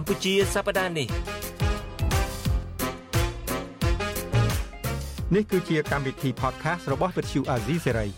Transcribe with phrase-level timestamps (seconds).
[0.00, 1.08] កម្ពុជាសប្តាហ៍នេះ
[5.34, 8.08] នេះគឺជាកម្មវិធី podcast របស់ Vuthu Azizi Serai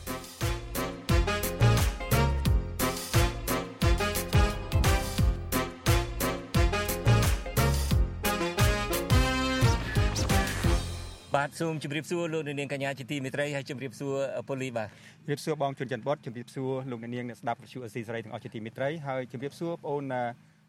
[11.35, 14.15] បាទសូមជម្រាបសួរលោកនាងកញ្ញាជាទីមេត្រីហើយជម្រាបសួរ
[14.49, 14.89] ពូលីបាទ
[15.23, 20.05] ជម្រាបសួរបងជួនច័ន្ទបុតជម្រាបសួរលោកនាងអ្នកស្ដាប់វិទ្យុអេស៊ីសេរីទាំងអស់ជាទីមេត្រីហើយជម្រាបសួរបងអូន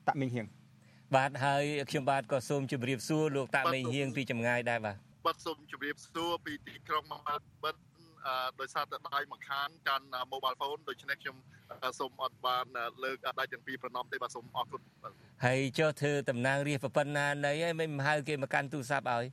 [0.09, 0.60] តាក់មីងហៀង
[1.15, 7.21] បាទហើយខ្ញុំបាទក៏សូមជម្រាបសួរលោកតាក់មីងហៀងពីចម្ងាយដែរបាទបាទសូមជម្រាបសួរពីទីក្រុងមក
[7.63, 7.75] បិទ
[8.59, 11.35] ដោយសារតែដៃមួយខាងកាន់ mobile phone ដូច្នេះខ្ញុំ
[11.99, 12.65] សូមអត់បាន
[13.03, 14.81] លើកដៃទាំងពីរប្រណំទេបាទសូមអរគុណ
[15.45, 19.25] ហើយចុះធ្វើតំណាងរាជប៉ុណ្ណានៃហើយមិនហៅគេមកកាន់ទូរស័ព្ទឲ្យ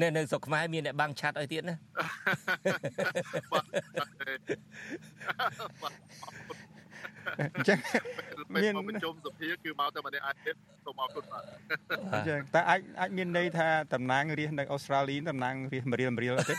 [0.00, 1.76] នៅនៅស្រុកខ្មែរមានអ្នកបាំងឆាត់ឲ្យទៀតណា
[7.56, 7.78] អញ្ចឹង
[8.54, 11.42] មានប្រជុំសភាគឺមកតែម្នាក់ឯងទៀតសូមអរគុណបាទ
[12.14, 16.54] អញ្ចឹងតែអាចអាចមានន័យថាតំណាងរាស្ត្រនៅអូស្ត្រាលីតំណាងរាស្ត្រមរៀលមរៀលទេ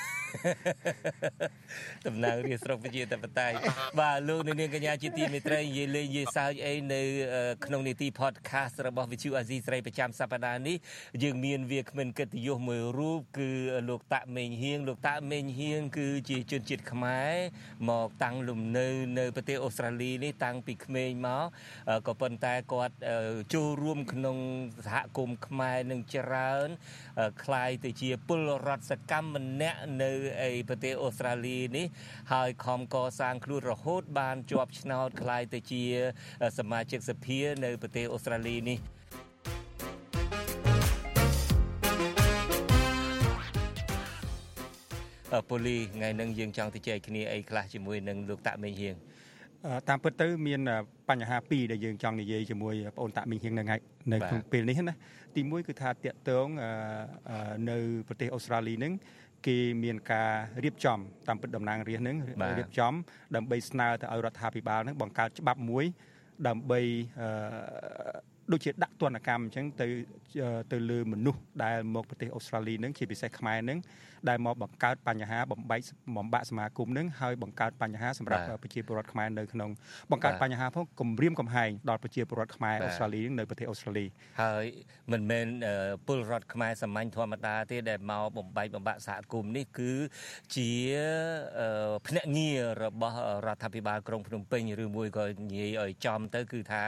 [2.08, 3.56] តំណាងរាស្ត្រស្រុកប្រជាធិបតេយ្យ
[4.00, 7.02] បាទលោកនាងកញ្ញាជាទីមេត្រីនិយាយលេងនិយាយសើចអីនៅ
[7.66, 10.78] ក្នុងនីតិ podcast របស់ Vithu Azizi ស្រីប្រចាំសប្តាហ៍នេះ
[11.24, 13.50] យើងមានវាគ្មិនកិត្តិយសមួយរូបគឺ
[13.90, 17.34] លោកតាក់មេងហៀងលោកតាក់មេងហៀងគឺជាជនជាតិខ្មែរ
[17.90, 18.88] មកតាំងលំនៅ
[19.20, 21.47] នៅប្រទេសអូស្ត្រាលីនេះតាំពីក្មេងមក
[22.07, 22.95] ក៏ប៉ុន្តែគាត់
[23.55, 24.37] ចូលរួមក្នុង
[24.87, 26.69] សហគមន៍ខ្មែរនឹងច្រើន
[27.43, 30.11] คล้ายទៅជាពលរដ្ឋសកម្មម្នាក់នៅ
[30.49, 31.87] ឯប្រទេសអូស្ត្រាលីនេះ
[32.33, 35.85] ហើយខំកសាងខ្លួនរហូតបានជាប់ឆ្នោតคล้ายទៅជា
[36.59, 38.79] សមាជិកសភានៅប្រទេសអូស្ត្រាលីនេះ
[45.51, 48.97] ប៉ូលីថ្ងៃនឹងយើងចង់ទៅចែកគ្នាអីខ្លះជាមួយនឹងលោកតាក់មេងហៀង
[49.90, 50.60] តាមពិតទៅមាន
[51.10, 53.78] បញ្ហាពីរដែលយើងចង់និយាយជាមួយបងអូនតាក់មីងហៀងនៅថ្ងៃ
[54.12, 54.94] នៅក្នុងពេលនេះណា
[55.36, 56.48] ទីមួយគឺថាតាក់ទង
[57.70, 58.94] នៅប្រទេសអូស្ត្រាលីនឹង
[59.48, 60.32] គេមានការ
[60.64, 62.18] រៀបចំតាមពិតតំណាងរាស្ត្រនឹង
[62.60, 62.94] រៀបចំ
[63.36, 65.86] ដើម្បីស្នើទៅឲ្យរដ្ឋាភិបាលនឹងបង្កើតច្បាប់មួយ
[66.48, 66.80] ដើម្បី
[68.52, 69.88] ដូចជាដាក់ទណ្ឌកម្មអញ្ចឹងទៅ
[70.72, 73.80] ទៅលើមនុស្សដែលមកប្រទេសអូស្ត្រាលីនឹងជាពិសេសខ្មែរនឹង
[74.30, 75.82] ដែលមកបង្កើតបញ្ហាបំបែក
[76.18, 79.70] បំបាក់សមាគមនឹងហើយបង្កើតបញ្ហាសម្រាប់ប្រជាពលរដ្ឋខ្មែរនៅក្នុង
[80.12, 84.06] បង្កើតបញ្ហាផងគំរាមកំហែងដល់ប្រជាពលរដ្ឋខ្មែរអូស្ត្រាលីនៅប្រទេសអូស្ត្រាលី
[84.42, 84.66] ហើយ
[85.12, 85.48] មិនមែន
[86.08, 89.92] ពលរដ្ឋខ្មែរសាមញ្ញធម្មតាទេដែលមកបំបែកបំបាក់សហគមន៍នេះគឺ
[90.56, 90.70] ជា
[92.08, 96.82] ភ្នាក់ងាររបស់រដ្ឋាភិបាលក្រុងភ្នំពេញឬមួយក៏និយាយឲ្យចំទៅគឺថា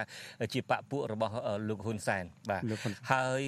[0.53, 1.33] ជាបពពួករបស់
[1.67, 2.61] លោកហ៊ុនសែនបាទ
[3.11, 3.41] ហើយ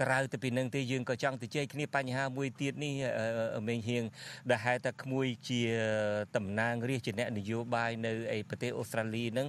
[0.00, 2.94] ក្រៅទៅពីនឹងទេយើងក៏ចង់ទៅជែកគ្នាបញ្ហាមួយទៀតនេះ
[3.68, 4.04] មេងហៀង
[4.50, 5.62] ដែលហេតុតែក្មួយជា
[6.36, 9.48] តំណាងរាជជាអ្នកនយោបាយនៅឯប្រទេសអូស្ត្រាលីហ្នឹង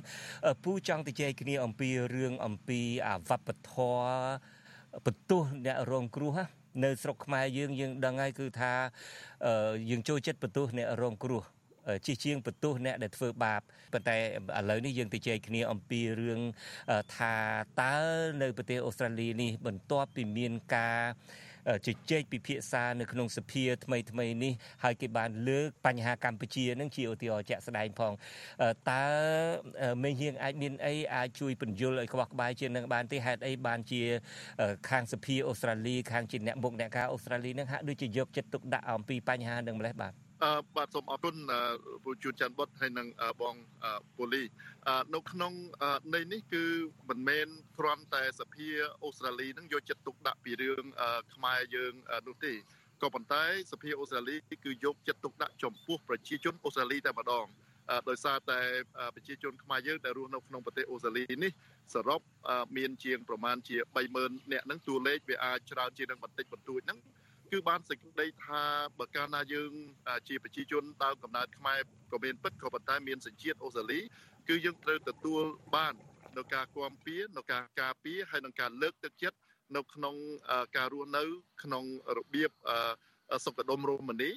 [0.63, 4.62] ពូចង់ទៅជែកគ្នាអំពីរឿងអំពីអាវប្បធម៌
[5.06, 6.38] បន្ទោសអ្នករងគ្រោះ
[6.83, 8.73] នៅស្រុកខ្មែរយើងយើងដឹងហើយគឺថា
[9.89, 11.44] យើងចូលចិត្តបន្ទោសអ្នករងគ្រោះ
[12.06, 13.62] ជាជាងបន្ទោសអ្នកដែលធ្វើបាប
[13.94, 16.42] ប៉ុន្តែឥឡូវនេះយើងទៅជែកគ្នាអំពីរឿង
[17.16, 17.36] ថា
[17.81, 17.96] តើ
[18.42, 21.02] នៅប្រទេសអូស្ត្រាលីនេះបន្ទាប់ពីមានការ
[21.86, 24.53] ជជែកពិភាក្សានៅក្នុងសភាថ្មីថ្មីនេះ
[24.84, 28.13] ហើយគេបានលើកបញ្ហាកម្ពុជានឹងជាឧទាហរណ៍ជាក់ស្ដែងផង
[28.92, 29.06] តើ
[30.03, 34.02] មេហៀងអាចមានអីអាចជួយពន្យល់ឲ្យខ្វះក្បាយជាងនឹងបានទេហេតុអីបានជា
[34.90, 40.13] ខាងសភាអូស្ត្រាលីខាងជាអ្នកមុខអ្នកការអូស្ត្រាលីនឹងហាក់ដូចជាយកចិត្តទុកដាក់អំពីបញ្ហានឹងម្លេះបាទ
[40.44, 41.35] អឺបាទសូមអរគុណ
[42.03, 43.07] ពូជួនច័ន្ទបុតហើយនិង
[43.41, 43.56] បង
[44.18, 44.44] ពូលី
[45.13, 45.53] នៅក្នុង
[46.16, 46.63] នៃនេះគឺ
[47.09, 47.47] មិនមែន
[47.78, 48.68] គ្រាន់តែសភា
[49.03, 50.84] អូស្ត្រាលីនឹងយកចិត្តទុកដាក់ពីរឿង
[51.34, 51.94] ខ្មែរយើង
[52.28, 52.53] នោះទេ
[53.01, 54.35] ក៏ប៉ុន្តែសភាអូស្ត្រាលី
[54.66, 57.46] គឺយកចិត្តទុកដាក់ចំពោះប្រជាជនអូស្ត្រាលីតែម្ដង
[58.09, 58.59] ដោយសារតែ
[59.16, 61.51] ប្រជាជនខ្មែរយើងដែលរស់នៅក្នុងប្រទេសអូស្ត្រាលីនេះ
[61.94, 62.22] សរុប
[62.78, 63.78] មានជាងប្រមាណជា
[64.13, 67.00] 30000នាក់ហ្នឹងតួលេខវាអាចច្រើនជាងនឹងបន្តិចបន្តួចហ្នឹង
[67.51, 68.62] គឺបានសេចក្តីថា
[69.00, 69.72] បើកាលណាយើង
[70.28, 71.79] ជាប្រជាជនដើមកំណើតខ្មែរ
[72.12, 74.00] ក៏មានពិតក៏ប៉ុន្តែមានសញ្ជាតិអូស្ត្រាលី
[74.50, 75.42] គឺយើងត្រូវទទួល
[75.75, 75.94] បាន
[76.38, 79.38] នៅការគាំពៀនៅការការពារហើយនឹងការលើកទឹកចិត្ត
[79.75, 80.15] នៅក្នុង
[80.77, 81.24] ការរស់នៅ
[81.63, 81.83] ក្នុង
[82.18, 82.51] របៀប
[83.45, 84.31] សុខដុមរមនា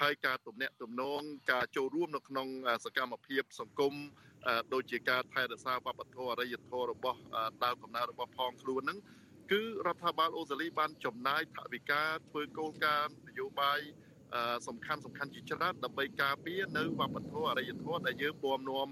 [0.00, 1.20] ហើយការទំនាក់ទំនង
[1.52, 2.48] ការចូលរួមនៅក្នុង
[2.84, 3.94] សកម្មភាព សង្គម
[4.72, 7.20] ដូចជាការថែរក្សាវប្បធម៌អរិយធម៌របស់
[7.64, 8.98] ដើមកំណើតរបស់ផងខ្លួនហ្នឹង
[9.52, 13.80] គឺរដ្ឋាភិបាលអូស្ត្រាលីបានចំណាយថវិកាធ្វើគោលការណ៍នយោបាយ
[14.68, 18.88] សំខាន់សំខាន់ជាច្រើនដើម្បីការពារនៅវប្បធម៌អរិយធម៌ដែលយើងពំនាំ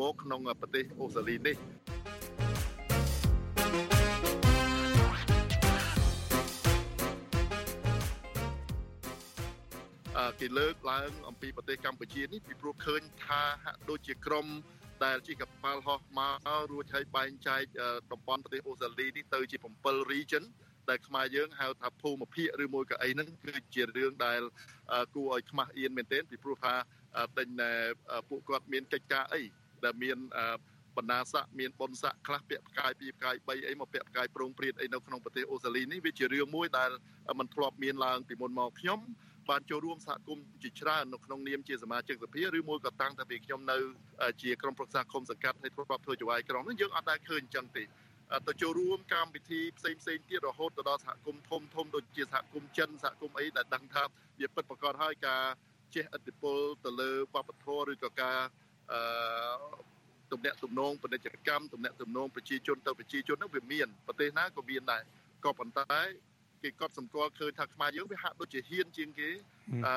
[0.00, 1.56] មកក្នុងប្រទេសអូស្ត្រាលីនេះ
[10.40, 14.46] គេលើកឡើងអំពីប្រទេសកម្ពុជានេះពីព្រោះឃើញថាហាក់ដូចជាក្រម
[15.04, 17.62] ដែលជាកប៉ាល់ហោះមករួចឲ្យបែងចែក
[18.12, 20.44] តំបន់ប្រទេសអូស្ត្រាលីនេះទៅជា7 region
[20.88, 24.40] ដែលខ្មែរយើងហៅថាភូមិភាគឬមួយក៏អីហ្នឹងគឺជារឿងដែល
[25.14, 26.74] គួរឲ្យខ្មាស់អៀនមែនទែនពីព្រោះថា
[27.38, 27.48] ដេញ
[28.28, 29.42] ពួកគាត់មានកិច្ចការអី
[29.84, 30.18] ដែលមាន
[30.96, 36.90] បណ្ដាស័កមានបុណ្យស័កខ្លះពាក់ផ្កាយ2ផ្កាយ3អីមកពាក់ផ្កាយប្រងព្រាតអីនៅក្នុងប្រទេសអូស្ត្រាលីនេះវាជារឿងមួយដែល
[37.38, 39.00] มันធ្លាប់មានឡើងពីមុនមកខ្ញុំ
[39.50, 43.76] បានចូលរួមសហគមន៍ជាច្រើននៅក្នុងនាមជាសមាជិកសភាឬមួយក៏តាំងតែពីខ្ញុំនៅ
[44.42, 47.84] ជាក្រុមប្រឹក្សាគុំសង្កាត់ហើយធ្លាប់ធ្វើចវាយក្រុងនោះយើងអត់ដែលឃើញអញ្ចឹងទេ
[48.48, 54.02] ទៅចូលរួមកម្មវិធីផ្សេងផ្សេងទៀតរហូតទៅដល់សហគមន៍ធំធំដូចជាសហគមន៍ចិនសហគមន៍អីដែលដឹងថា
[54.40, 55.42] វាពិតប្រាកដហើយការ
[55.94, 58.38] ចេះឥទ្ធិពលទៅលើវប្បធម៌ឬក៏ការ
[58.92, 59.00] អឺ
[60.32, 65.02] ទំនាក់ទំនងពាណិជ្ជកម្មទំនាក់ទំនងប្រជាជនទៅប្រជាជននោះវាមានប្រទេសណាក៏មានដែរ
[65.44, 66.00] ក៏ប៉ុន្តែ
[66.63, 69.29] គេកត់សម្គាល់ឃើញថាខ្មែរយើងវាហាក់ដូចជាហ៊ានជាងគេ
[69.85, 69.95] អឺ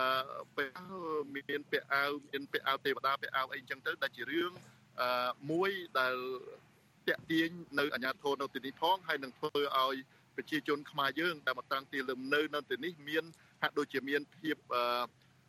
[0.57, 0.71] ពេល
[1.35, 4.51] មានពាក់អាវមានពាក់អាវទេវតាពាក់អាវអីចឹងទៅដែលជារឿង
[5.01, 5.71] អឺមួយ
[6.01, 6.17] ដែល
[7.09, 9.97] តាក់ទាញនៅអាញាធរនៅទីនេះផងហើយនឹងធ្វើឲ្យ
[10.37, 13.25] ប្រជាជនខ្មែរយើងដែលមកតាំងទីលំនៅនៅទីនេះមាន
[13.63, 15.03] ហាក់ដូចជាមានភាពអឺ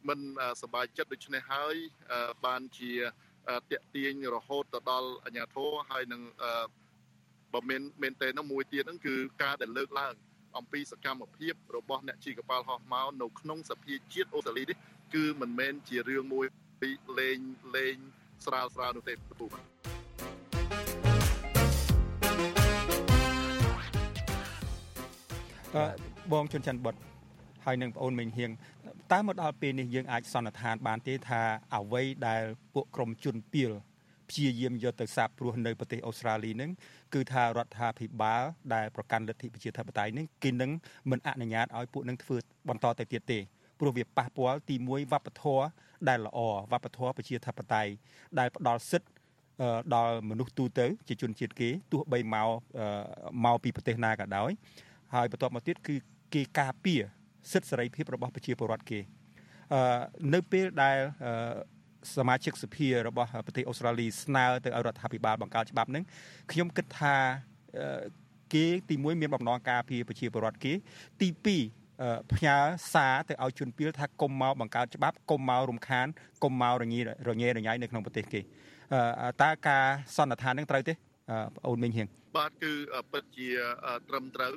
[0.07, 0.19] មិន
[0.61, 1.75] សบายចិត្តដូច្នេះហើយ
[2.45, 2.91] បានជា
[3.71, 6.21] តាក់ទាញរហូតទៅដល់អាញាធរហើយនឹង
[7.53, 10.13] បើមានមែនតើនោះមួយទៀតហ្នឹងគឺការដែលលើកឡើង
[10.58, 14.76] អំពីសកម្មភាពរបស់អ្នកជីកប៉ាល់ហោះម៉ោនៅក្នុងសភាជាតិអូស្ត្រាលីនេះ
[15.14, 16.46] គឺមិនមែនជារឿងមួយ
[16.80, 17.38] ពីលេង
[17.76, 17.96] លេង
[18.44, 19.64] ស្រាលស្រាលនោះទេពូបាទ
[26.32, 26.94] បងជុនច័ន្ទបុត
[27.64, 28.50] ហើយនឹងបងអូនមេងហៀង
[29.12, 31.42] តើមកដល់ពេលនេះយើងអាចសន្និដ្ឋានបានទេថា
[31.74, 32.42] អ្វីដែល
[32.74, 33.72] ពួកក្រមជនពៀល
[34.32, 36.70] ព្យាយាមយកទៅសាបព្រោះនៅប្រទេសអូស្ត្រាលីនឹង
[37.14, 38.42] គឺថារដ្ឋាភិបាល
[38.74, 40.70] ដែលប្រកាន់លទ្ធិប្រជាធិបតេយ្យនឹងគេនឹង
[41.10, 42.36] មិនអនុញ្ញាតឲ្យពួកនឹងធ្វើ
[42.68, 43.38] បន្តទៅទៀតទេ
[43.80, 45.64] ព្រោះវាប៉ះពាល់ទី1វប្បធម៌
[46.08, 46.38] ដែលល្អ
[46.72, 47.92] វប្បធម៌ប្រជាធិបតេយ្យ
[48.38, 49.10] ដែលផ្ដល់សិទ្ធិ
[49.94, 52.48] ដល់មនុស្សទូទៅជាជនជាតិគេទោះបីមក
[53.44, 54.50] មកពីប្រទេសណាក៏ដោយ
[55.14, 55.94] ហើយបន្ទាប់មកទៀតគឺ
[56.34, 57.02] គេការពារ
[57.52, 59.00] សិទ្ធិសេរីភាពរបស់ប្រជាពលរដ្ឋគេ
[59.72, 59.80] អឺ
[60.34, 60.98] នៅពេលដែល
[62.16, 66.04] សមាជិកសភារបស់ប្រទេសអូស្ត្រាលីស្នើទៅឲ្យរដ្ឋាភិបាលបង្កើតច្បាប់ហ្នឹង
[66.52, 67.14] ខ្ញុំគិតថា
[68.54, 70.72] គេទីមួយមានបំណងការពារប្រជាពលរដ្ឋគេ
[71.20, 71.28] ទី
[71.76, 72.56] 2ផ្ញើ
[72.94, 76.06] សារទៅឲ្យជនពីលថាកុំមកបង្កើតច្បាប់កុំមករំខាន
[76.42, 78.40] កុំមករញីរញ៉េរញ៉ៃនៅក្នុងប្រទេសគេ
[79.42, 79.84] តើការ
[80.16, 80.98] សន្និដ្ឋាននឹងត្រូវទេបង
[81.68, 82.08] អូនមីងហៀង
[82.38, 82.72] បាទគឺ
[83.12, 83.48] ពិតជា
[84.08, 84.54] ត្រឹមត្រូវ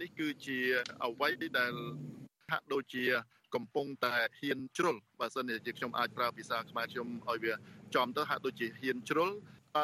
[0.00, 0.58] នេះគឺជា
[1.04, 1.28] អ្វី
[1.58, 1.72] ដែល
[2.50, 3.04] ហាក់ដូចជា
[3.56, 7.52] កំពុងតែហ៊ានជ្រុលបើសិនជាខ្ញុំអាចប្រើភាសាខ្មែរខ្ញុំឲ្យវា
[7.94, 9.30] ចំទៅហាក់ដូចជាហ៊ានជ្រុល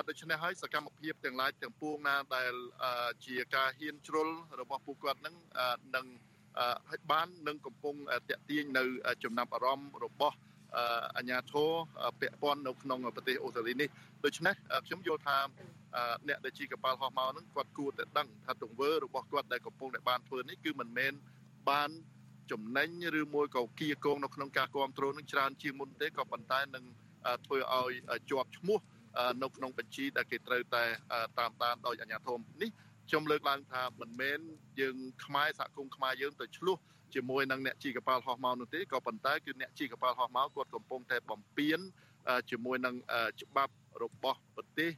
[0.08, 2.52] ដូច្នេះហើយសកម្មភាពទាំងឡាយទាំងពួងណាដែល
[3.26, 4.28] ជាការហ៊ានជ្រុល
[4.60, 5.34] របស់ពួកគាត់នឹង
[5.96, 6.06] នឹង
[6.90, 7.94] ឲ្យបាននឹងកំពុង
[8.30, 8.84] តាក់ទាញនៅ
[9.24, 10.36] ចំណាប់អារម្មណ៍របស់
[11.16, 11.70] អាញាធរ
[12.20, 13.88] ពាក់ព័ន្ធនៅក្នុងប្រទេសអូស្ត្រាលីនេះ
[14.24, 14.54] ដូច្នេះ
[14.86, 15.38] ខ្ញុំយល់ថា
[16.28, 21.12] អ្នកដែលជាកប៉ាល់ហោះមកហ្នឹងគាត់គួរតែដឹងថាទង្វើរបស់គាត់ដែលកំពុងតែបានធ្វើនេះគឺមិនមែន
[21.70, 21.90] បាន
[22.50, 22.89] ចំណេញ
[23.21, 26.85] ឬមួយក៏គៀកងនៅក្នុងការគ្រប់គ្រងនឹងច្រើនជាងមុនទេក៏ប៉ុន្តែនឹង
[27.47, 27.93] ធ្វើឲ្យ
[28.31, 28.79] ជាប់ឈ្មោះ
[29.43, 30.85] នៅក្នុងបញ្ជីដែលគេត្រូវតែ
[31.39, 32.71] តាមដានដោយអាជ្ញាធរនេះ
[33.09, 34.39] ខ្ញុំលើកឡើងថាមិនមែន
[34.81, 36.77] យើងខ្មែរសហគមន៍ខ្មែរយើងទៅឆ្លោះ
[37.15, 41.81] ជាមួយនឹងអ្នកជីកប៉ាល់ហោះមកនោះទេក៏ប៉ុន្តែគឺអ្នកជីកប៉ាល់ហោះមកគាត់កំពុងតែបំពេញ
[42.50, 42.94] ជាមួយនឹង
[43.43, 43.72] ច្បាប់
[44.03, 44.91] របស់ប្រទេស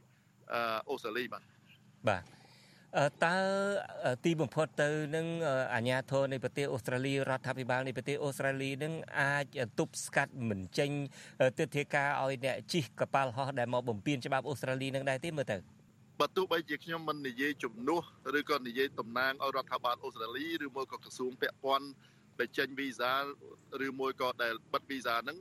[0.88, 1.42] អូស្ត្រាលីបាទ
[2.08, 2.22] បាទ
[3.24, 3.36] តើ
[4.24, 5.26] ទីបំផុតទៅនឹង
[5.74, 9.44] អាញាធរនៃប្រទេសអូស្ត្រាលីរដ្ឋាភិបាលនៃប្រទេសអូស្ត្រាលីនឹងអាច
[9.78, 10.90] ទប់ស្កាត់មិនចេញ
[11.58, 15.56] ទិដ្ឋាការឲ្យអ្នកជិះកប៉ាល់ហោះដែលមកបំពេញច្បាប់អូស្ត្រាលីនឹងដែរទេមើលទៅ
[16.20, 18.02] បើទោះបីជាខ្ញុំមិននិយាយជំនួស
[18.38, 21.86] ឬក៏និយាយតំណាងឲ្យរដ្ឋាភិបាលអូស្ត្រាលីឬមួយក៏ក្រសួងពាក់ព័ន្ធ
[22.38, 23.12] ដែលចេញវីសា
[23.86, 25.38] ឬមួយក៏ដែលបិទវីសាហ្នឹង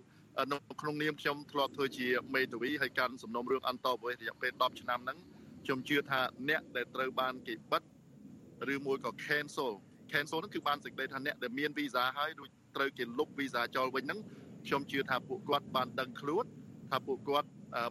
[0.51, 5.17] នៅក្នុងនាមខ្ញុំធ្លាប់ធ្វើជាមេធាវីហើយកាន់សំណុំរឿងអន្តរប្រវេសរយៈពេល10ឆ្នាំហ្នឹង
[5.65, 7.83] ខ្ញុំជឿថាអ្នកដែលត្រូវបានគេបិទ
[8.73, 9.71] ឬមួយក៏ cancel
[10.11, 14.19] cancel ហ្នឹងគឺបានសេចក្តីថាអ្នកដែលមានវីសាហើយដូចត្រូវគេលុបវីសាចោលវិញហ្នឹង
[14.67, 16.45] ខ្ញុំជឿថាពួកគាត់បានដឹងខ្លួន
[16.91, 17.47] ថាពួកគាត់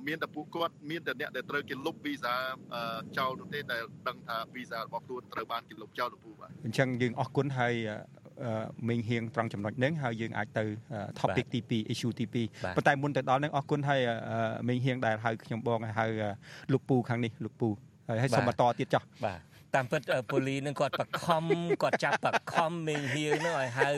[0.06, 2.34] មានតែពួកគាត់មានតែអ្នកដែលត្រូវគេលុបវីសា
[3.18, 7.74] ចោលនោះទេដែលដឹងថាវីសារបស់ខ្លួនត្រូវបានគេលុបចោលលពូបាទអញ្ចឹងយើងអរគុណហើយ
[8.88, 10.64] មីងហៀងត្រង់ចំណុចហ្នឹងហើយយើងអាចទៅ
[11.18, 14.00] topic ទី2 issue ទី2ប៉ុន្តែមុនទៅដល់ហ្នឹងអរគុណហើយ
[14.68, 16.06] មីងហៀងដែលហៅខ្ញុំបងហើយហៅ
[16.72, 17.68] លោកពូខាងនេះលោកពូ
[18.08, 19.40] ហើយសូមបន្តទៀតចោះបាទ
[19.76, 21.44] តាមពិតពូលីនឹងគាត់បខំ
[21.82, 23.90] គាត់ចាប់បខំមេងហៀងនឹងឲ្យហៅ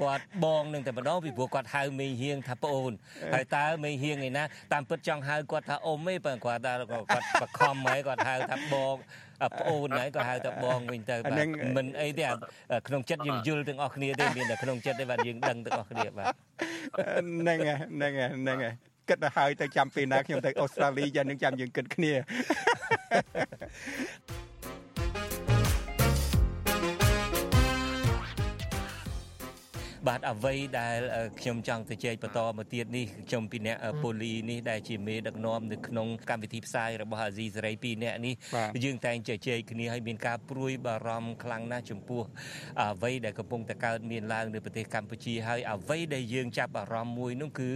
[0.00, 2.92] គាត់បងនឹងតែម្ដងពីព្រោះគាត់ហៅមេងហៀងថាប្អូន
[3.34, 8.96] ហើយតើមេងហៀងឯណាតាមពិតចង់ហៅគាត់ថាអ៊ំទេបើគាត់ថាគាត់បខំហើយគាត់ហៅថាបង
[9.58, 11.40] ប្អូនហើយក៏ហៅថាបងវិញទៅបាទ
[11.76, 12.24] មិនអីទេ
[12.88, 16.34] ក្នុងចិត្តយើងយល់ទាំងអស់គ្នាទេមានតែក្នុងចិត្តទេបាទយើងដឹងទាំងអស់គ្នាបាទ
[17.40, 18.74] ហ្នឹងហើយហ្នឹងហើយហ្នឹងហើយ
[19.08, 22.12] គិតទៅហើយទៅចាំពេលណាខ្ញុំទៅអូស្ត្រាលីយ៉ាងនឹងចាំយើងគិតគ្នា
[30.08, 30.98] បាទអ្វីដែល
[31.40, 38.34] ខ្ញុំចង់ទៅជែកបន្តមកទៀតនេះខ្ញុំពីអ្នកពូលីនេះដែលជាមេដឹកនាំនៅក្នុងកម្មវិធីផ្សាយរបស់អាស៊ីសេរីពីរអ្នកនេះ
[38.84, 42.22] យើងតែងជជែកគ្នាហើយមានការព្រួយបារម្ភខ្លាំងណាស់ចំពោះ
[42.82, 47.70] អ្វីដែលកំពុងតែកើតមានឡើងនៅប្រទេសកម្ពុជាហើយអ្វីដែលយើងចាប់អារម្មណ៍មួយនោះគឺ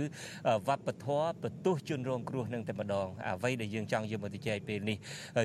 [0.69, 4.99] វប្បធម៌បន្ទោសជនរងគ្រោះនឹងតែម្ដងអ្វីដែលយើងចង់យកមកជជែកពេលនេះ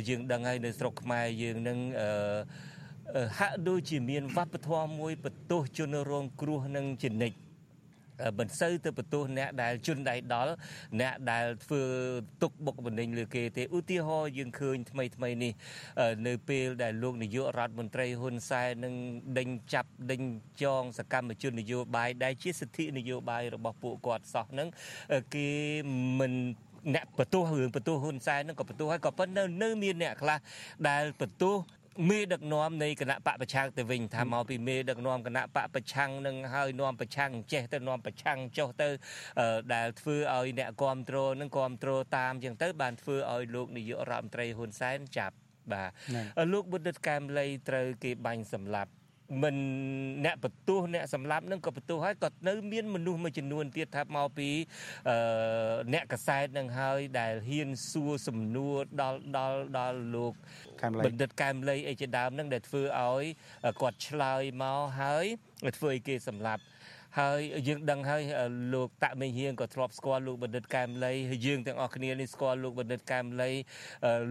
[0.10, 2.10] យើងដឹងហើយនៅស្រុកខ្មែរយើងនឹងអឺ
[3.40, 7.38] ហាក់ដូចជាមានវប្បធម៌មួយបន្ទោសជនរងគ្រោះនឹងជានិច្ច
[8.40, 10.54] មិនសូវទៅបន្ទោសអ្នកដែលជន់ដៃដល់
[11.02, 11.82] អ្នកដែលធ្វើ
[12.42, 15.54] ទុកបុកម្នេញលើគេទេឧទាហរណ៍យើងឃើញថ្មីថ្មីនេះ
[16.28, 18.94] នៅពេលដែលលោកនាយករដ្ឋមន្ត្រីហ៊ុនសែននឹង
[19.38, 20.22] ដេញចាប់ដេញ
[20.64, 24.68] ចងសកម្មជននយោបាយដែលជាសិទ្ធិនយោបាយរបស់ពួកគាត់សោះហ្នឹង
[25.36, 25.48] គេ
[26.20, 26.34] មិន
[26.96, 30.38] អ្នកបន្ទោសរឿងបន្ទោសហ៊ុនសែនហ្នឹងក៏បន្ទោសហើយក៏ប៉ុន្តែនៅមានអ្នកខ្លះ
[30.88, 31.56] ដែលបន្ទោស
[32.10, 38.90] មេដឹកនាំនៃគណៈបកប្រឆាំងទៅវិញថាមកពីមេដឹកនាំគណៈបកប្រឆាំងនឹងហើយនាំប្រឆាំងចេះទៅនាំប្រឆាំងចុះទៅ
[39.74, 45.36] ដែលធ្វើឲ្យអ្នកគ្រប់គ្រងនឹងគ្រប់គ្រងតាមចឹងទៅបានធ្វើឲ្យលោកនាយករដ្ឋមន្ត្រីហ៊ុនសែនចាប់
[45.74, 45.90] បាទ
[46.54, 48.92] លោកបុត្រកែមលីត្រូវគេបាញ់សម្លាប់
[49.44, 49.56] មិន
[50.26, 54.50] អ្នកបន្ទោសអ្នកសម្លាប់នឹងក៏បន្ទោសហើយក៏នៅមានមនុស្សមួយចំនួនទៀតថាមកពី
[55.10, 55.16] អឺ
[55.94, 60.34] អ្នកកសែតនឹងហើយដែលហ៊ានសួរសំណួរដល់ដល់ដល់លោក
[61.06, 63.24] បណ្ឌិតកែមលីអីជាដើមនឹងដែលធ្វើឲ្យ
[63.82, 65.26] គាត់ឆ្លើយមកហើយ
[65.78, 66.64] ធ្វើឲ្យគេសម្លាប់
[67.20, 68.22] ហើយយើងដឹងហើយ
[68.74, 73.52] លោកតាក់មេហៀងក៏ធ្លាប់ស្គាល់លោកបណ្ឌិតកែមលីហើយយើងទាំងអស់គ្នានេះស្គាល់លោកបណ្ឌិតកែមលី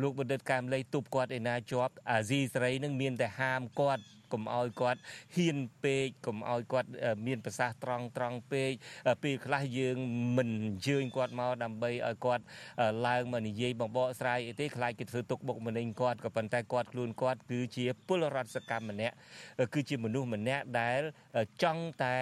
[0.02, 4.02] លោកបណ្ឌិតកែមលីទប់គាត់ឯណាជាប់អាស៊ីសេរីនឹងមានតែហាមគាត់
[4.34, 5.00] កុំឲ្យគាត់
[5.36, 6.88] ហ៊ានពេកកុំឲ្យគាត់
[7.26, 8.72] មានប្រសាសន៍ត្រង់ត្រង់ពេក
[9.22, 9.96] ពេលខ្លះយើង
[10.36, 12.44] មិនអញ្ជើញគាត់មកដើម្បីឲ្យគាត់
[13.06, 19.14] ឡើងមកនិយាយបងបកស្រាយអីទេខ្លាចគេធ្វើទុកបុកម្នេញគាត់ក៏ប៉ុន្តែគាត់ខ្លួនគាត់គឺជាពលរដ្ឋសកម្មម្នាក់
[19.74, 21.00] គឺជាមនុស្សម្នាក់ដែល
[21.62, 22.18] ចង់តែ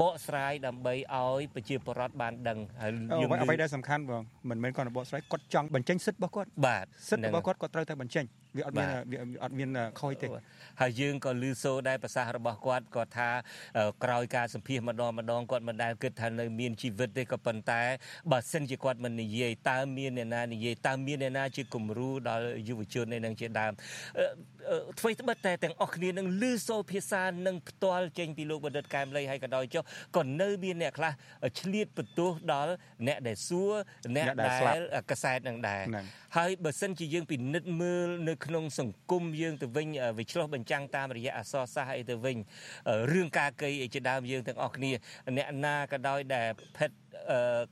[0.00, 8.24] បកស្រាយដើម្បីឲ្យប្រជាពលរដ្ឋបានដឹងហើយយើងអ្វីដែលសំខាន់បងមិនមែនគាត់បកស្រាយគាត់ចង់បញ្ចេញសិទ្ធិរបស់គាត់បាទសិទ្ធិរបស់គាត់គាត់ត្រូវតែបញ្ចេញ
[8.56, 9.68] វាអត់មានវាអត់មាន
[10.00, 10.26] ខុសទេ
[10.80, 13.30] ហើយយើងក៏ឮសូរដែរប្រសាសន៍របស់គាត់គាត់ថា
[14.04, 17.80] ក្រោយការសម្ភាសម្ដងម្ដងគាត់មិនដែលគិតថានៅមានជីវិតទេក៏ប៉ុន្តែ
[18.30, 23.72] បើសិនជាគាត់មិននិយាយតើមានអ្នកណានិយាយតើមានអ្នកណាជាគំរូដល់យុវជននេះនឹងជាដើម
[24.98, 29.82] អ្វីត្បិតតែទាំងអស់គ្នានឹងឮសូរភាសានឹងផ្ទាល់ចេញពីលោកបណ្ឌិតកែមលីហើយក៏ដោយចុះ
[30.16, 31.12] ក៏នៅមានអ្នកខ្លះ
[31.60, 32.72] ឆ្លៀតបន្ទោសដល់
[33.06, 33.72] អ្នកដែលសួរ
[34.16, 34.78] អ្នកដែល
[35.10, 35.82] កសែតនឹងដែរ
[36.36, 39.88] ហើយបើសិនជាយើងពិនិត្យមើលនៅក្នុងសង្គមយើងទៅវិញ
[40.18, 42.36] វាឆ្លោះបញ្ចាំងតាមរយៈអសរសាស្ត្រអីទៅវិញ
[43.12, 44.92] រឿងការកីអីជាដើមយើងទាំងអស់គ្នា
[45.36, 46.48] អ្នកណាក៏ដោយដែល
[46.78, 46.90] ផិត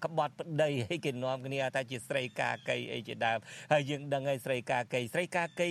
[0.04, 3.38] ក្បត់ប្តីអីគេនាំគ្នាថាជាស្រីកាកៃអីជាដើម
[3.72, 5.66] ហើយយើងដឹងហើយស្រីកាកៃស្រីកាកៃ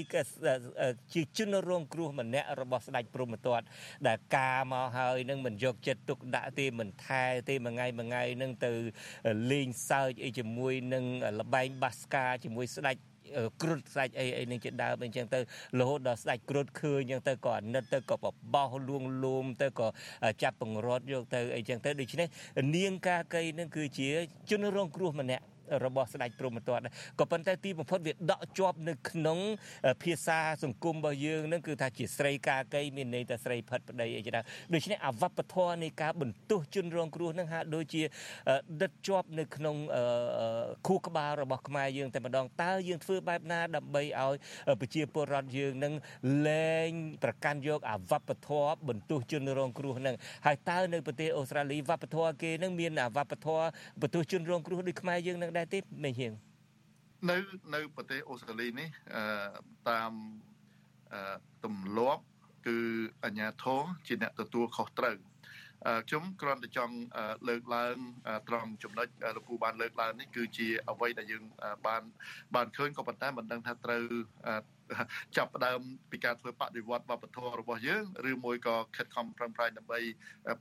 [1.13, 3.65] ជាជនរងគ្រោះម្នាក់របស់ស្ដេចព្រហ្មទត្ត
[4.07, 8.71] ដែលការមកហើយនឹងមិនយកចិត្តទុកដាក់ទេមិនថែទេមួយថ្ងៃមួយថ្ងៃនឹងទៅ
[9.51, 11.05] លេងសើចអីជាមួយនឹង
[11.39, 12.97] លបែងបាសកាជាមួយស្ដេច
[13.61, 15.39] គ្រុតស្ដេចអីអីនឹងជាដើមអីចឹងទៅ
[15.79, 19.87] រហូតដល់ស្ដេចគ្រុតឃើញចឹងទៅក៏អាណិតទៅក៏បបោសលួងលោមទៅក៏
[20.43, 22.27] ចាប់បង្រត់យកទៅអីចឹងទៅដូច្នេះ
[22.75, 24.07] នាងកាកៃនឹងគឺជា
[24.49, 25.43] ជនរងគ្រោះម្នាក់
[25.85, 26.83] របស់ស្ដេចព្រហ្មទត្ត
[27.19, 29.39] ក៏ប៉ុន្តែទីបំផុតវាដកជាប់នៅក្នុង
[30.03, 34.33] ភាសាសង្គមរបស់យើងនឹងគឺថាជាស្រីកាកៃមានន័យថាស្រីផិតប្តីអីចឹង
[34.73, 38.03] ដូច្នេះអវប្បធម៌នៃការបន្ទោសជនរងគ្រោះនឹងហាក់ដូចជា
[38.81, 39.75] ដិតជាប់នៅក្នុង
[40.87, 44.35] ខួរក្បាលរបស់ខ្មែរយើងតែម្ដងតើយើងធ្វើបែបណាដើម្បីឲ្យ
[44.81, 45.93] ប្រជាពលរដ្ឋយើងនឹង
[46.47, 46.91] លែង
[47.23, 53.65] ប្រកាន់យកអវប្បធម៌បន្ទោសជនរងគ្រោះនឹងហើយតើនៅប្រទេសអូស្ត្រាលីវប្បធម៌គេនឹងមានអវប្បធម៌
[54.01, 56.33] បន្ទោសជនរងគ្រោះដូចខ្មែរយើងនឹងដែរទេមេហៀង
[57.29, 57.37] នៅ
[57.75, 59.23] នៅប្រទេសអូស្ត្រាលីនេះអឺ
[59.89, 60.11] តាម
[61.13, 61.35] អឺ
[61.65, 62.23] ទម្លាប់
[62.67, 62.79] គឺ
[63.25, 65.17] អាញាធរជាអ្នកទទួលខុសត្រូវ
[66.09, 66.95] ខ្ញុំគ្រាន់តែចង់
[67.47, 67.95] លើកឡើង
[68.49, 71.43] ត្រង់ចំណុចលោកគ្រូបានលើកឡើងនេះគឺជាអ្វីដែលយើង
[71.87, 72.03] បាន
[72.55, 74.03] បានឃើញក៏ប៉ុន្តែមិនដឹងថាត្រូវ
[75.37, 75.79] ចាប់ផ្ដើម
[76.11, 79.99] ពីការធ្វើបដិវត្តវប្បធម៌របស់យើងឬមួយក៏ខិតខំប្រឹងប្រែងដើម្បី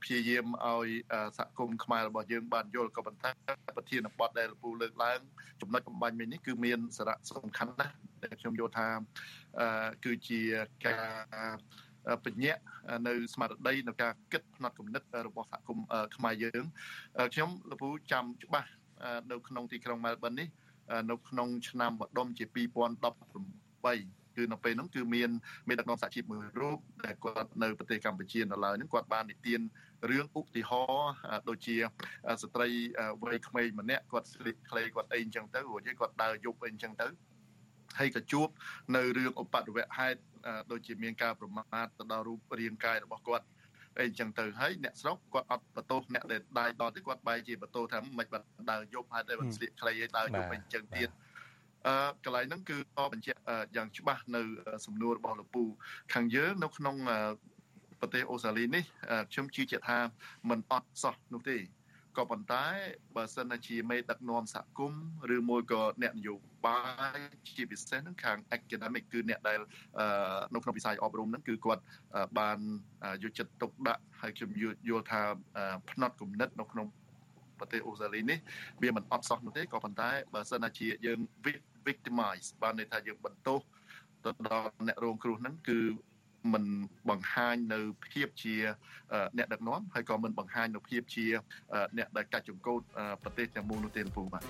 [0.01, 0.89] ព្យាយាមឲ្យ
[1.37, 3.31] សហគមន៍ខ្មែររបស់យើងបានយល់ក៏ប៉ុន្តែ
[3.77, 5.19] ប្រធានបទដែលលោកពូលើកឡើង
[5.61, 8.87] ចំណុចបំបញ្ញមួយនេះគឺមានសារៈសំខាន់ណាស់ដែលខ្ញុំយល់ថា
[10.05, 10.39] គឺជា
[10.85, 11.01] ការ
[12.25, 12.61] បញ្ញាក់
[13.07, 16.63] នៅស្មារតីនៅការគិតផ្នត់គំនិតរបស់សហគមន៍ខ្មែរយើង
[17.33, 18.69] ខ្ញុំលពូចាំច្បាស់
[19.31, 20.47] នៅក្នុងទីក្រុងមែលប៊ននេះ
[21.11, 22.45] នៅក្នុងឆ្នាំម្ដុំជា
[23.95, 25.29] 2018គឺនៅពេលហ្នឹងគឺមាន
[25.69, 29.59] មេដឹកនាំសហជីពមួយរូបដែលគាត់នៅប្រទេសកម្ពុជានៅឡើយហ្នឹងគាត់បាននិទាន
[30.09, 31.11] រឿងឧទាហរណ៍
[31.49, 31.75] ដូចជា
[32.43, 32.69] ស្ត្រី
[33.23, 37.07] វ័យក្មេងម្នាក់គាត់ស្លៀកខ្លីគាត់អីអញ្ចឹងទៅរួចគាត់ដើរយប់អីអញ្ចឹងទៅ
[37.99, 38.47] ហើយក៏ជួប
[38.95, 40.19] នៅរឿងឧបទ្ទវហេតុ
[40.71, 43.45] ដូចជាមានការប្រមាថទៅដល់រូបរាងកាយរបស់គាត់
[43.99, 51.26] អីអញ្ចឹងទៅហើយអ្នកស្រុកគាត់អត់បន្ទោសអ្នកដែលដាយដល់ទេគាត់បែរជាបន្ទោសថាមិនបាត់ដើរយប់ហើយតែមិនស្លៀកខ្លីឲ្យដើរយប់អីអញ្ចឹងទៀតអឺ
[52.23, 53.39] កន្លែងហ្នឹងគឺតបញ្ជាក់
[53.75, 54.41] យ៉ាងច្បាស់នៅ
[54.85, 55.63] សំណួររបស់លោកពូ
[56.13, 56.95] ខាងយើងនៅក្នុង
[57.99, 58.83] ប្រទេសអូស្ត្រាលីនេះ
[59.31, 59.97] ខ្ញុំជឿជាក់ថា
[60.49, 61.57] มันអត់សោះនោះទេ
[62.17, 62.65] ក៏ប៉ុន្តែ
[63.15, 65.01] បើសិនជាមេដឹកនាំសហគមន៍
[65.35, 66.79] ឬមួយក៏អ្នកនយោបា
[67.17, 67.19] យ
[67.55, 69.59] ជាពិសេសនឹងខាង academic គឺអ្នកដែល
[70.53, 71.81] នៅក្នុងវិស័យអប់រំហ្នឹងគឺគាត់
[72.39, 72.57] បាន
[73.23, 74.49] យកចិត្តទុកដាក់ហើយខ្ញុំ
[74.89, 75.21] យល់ថា
[75.89, 76.87] ផ្នត់គំនិតនៅក្នុង
[77.59, 78.39] ប្រទេសអូស្ត្រាលីនេះ
[78.81, 81.19] វាមិនអត់សោះនោះទេក៏ប៉ុន្តែបើសិនជាយើង
[81.87, 83.59] victimize បានន័យថាយើងបន្ទោស
[84.25, 85.79] ទៅដល់អ្នករងគ្រោះហ្នឹងគឺ
[86.53, 86.65] មិន
[87.09, 87.79] បង្ហាញនៅ
[88.11, 88.55] ភាពជា
[89.37, 91.25] អ្នកដឹកនាំហើយក៏មិនបង្ហាញនៅភាពជា
[91.97, 92.81] អ្នកដែលកាច់ចង្កូត
[93.23, 94.43] ប្រទេសទាំងមូលនោះទេពូបាទ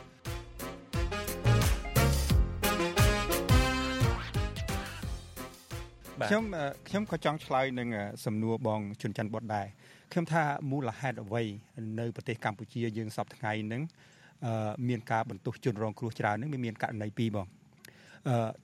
[6.29, 6.43] ខ្ញុំ
[6.87, 7.89] ខ្ញុំក៏ចង់ឆ្លើយនឹង
[8.25, 9.67] សំណួរបងជុនច័ន្ទបុតដែរ
[10.11, 11.43] ខ្ញុំថាមូលហេតុអ្វី
[11.99, 13.81] នៅប្រទេសកម្ពុជាយើងសពថ្ងៃហ្នឹង
[14.87, 17.47] មានការបន្ទោសជនរងគ្រោះច្រើនហ្នឹងមានករណីពីរបង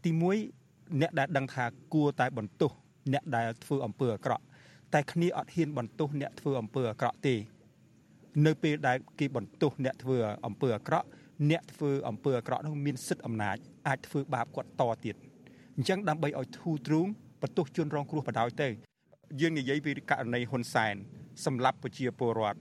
[0.03, 0.11] ទី
[0.55, 2.71] 1អ្នកដែលដឹងថាគួរតែបន្ទោស
[3.13, 4.43] អ្នកដែលធ្វើអំពើអាក្រក់
[4.93, 7.35] តែគ្នាអត់ហ៊ានបន្ទោសអ្នកធ្វើអំពើអាក្រក់ទេ
[8.45, 11.07] នៅពេលដែលគេបន្ទោសអ្នកធ្វើអំពើអាក្រក់
[11.51, 13.57] អ្នកធ្វើអំពើអាក្រក់នោះមានសិទ្ធិអំណាច
[13.87, 15.15] អាចធ្វើបាបគាត់តទៀត
[15.75, 17.07] អញ្ចឹងដើម្បីឲ្យធូរទ្រូង
[17.41, 18.67] បន្ទោសជនរងគ្រោះបដ ாய் ទៅ
[19.41, 20.95] យើងនិយាយពីករណីហ៊ុនសែន
[21.45, 22.59] សម្លាប់ប្រជាពលរដ្ឋ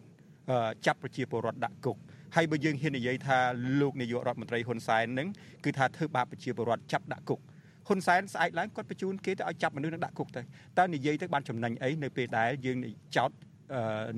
[0.87, 1.97] ចាប់ប្រជាពលរដ្ឋដាក់គុក
[2.37, 3.39] ហើយបើយើងហ៊ាននិយាយថា
[3.81, 5.29] លោកនាយករដ្ឋមន្ត្រីហ៊ុនសែននឹង
[5.65, 7.41] គឺថាធ្វើបាបប្រជាពលរដ្ឋចាប់ដាក់គុក
[7.89, 10.41] ហ៊ុនសែនស្អែកឡើងគាត់បញ្ជូនគេទៅឲ្យចាប់មនុស្សនឹងដាក់គុកទៅ
[10.79, 12.79] តើនិយាយទៅបានចំណេញអីនៅពេលដែលយើង
[13.17, 13.31] ចោត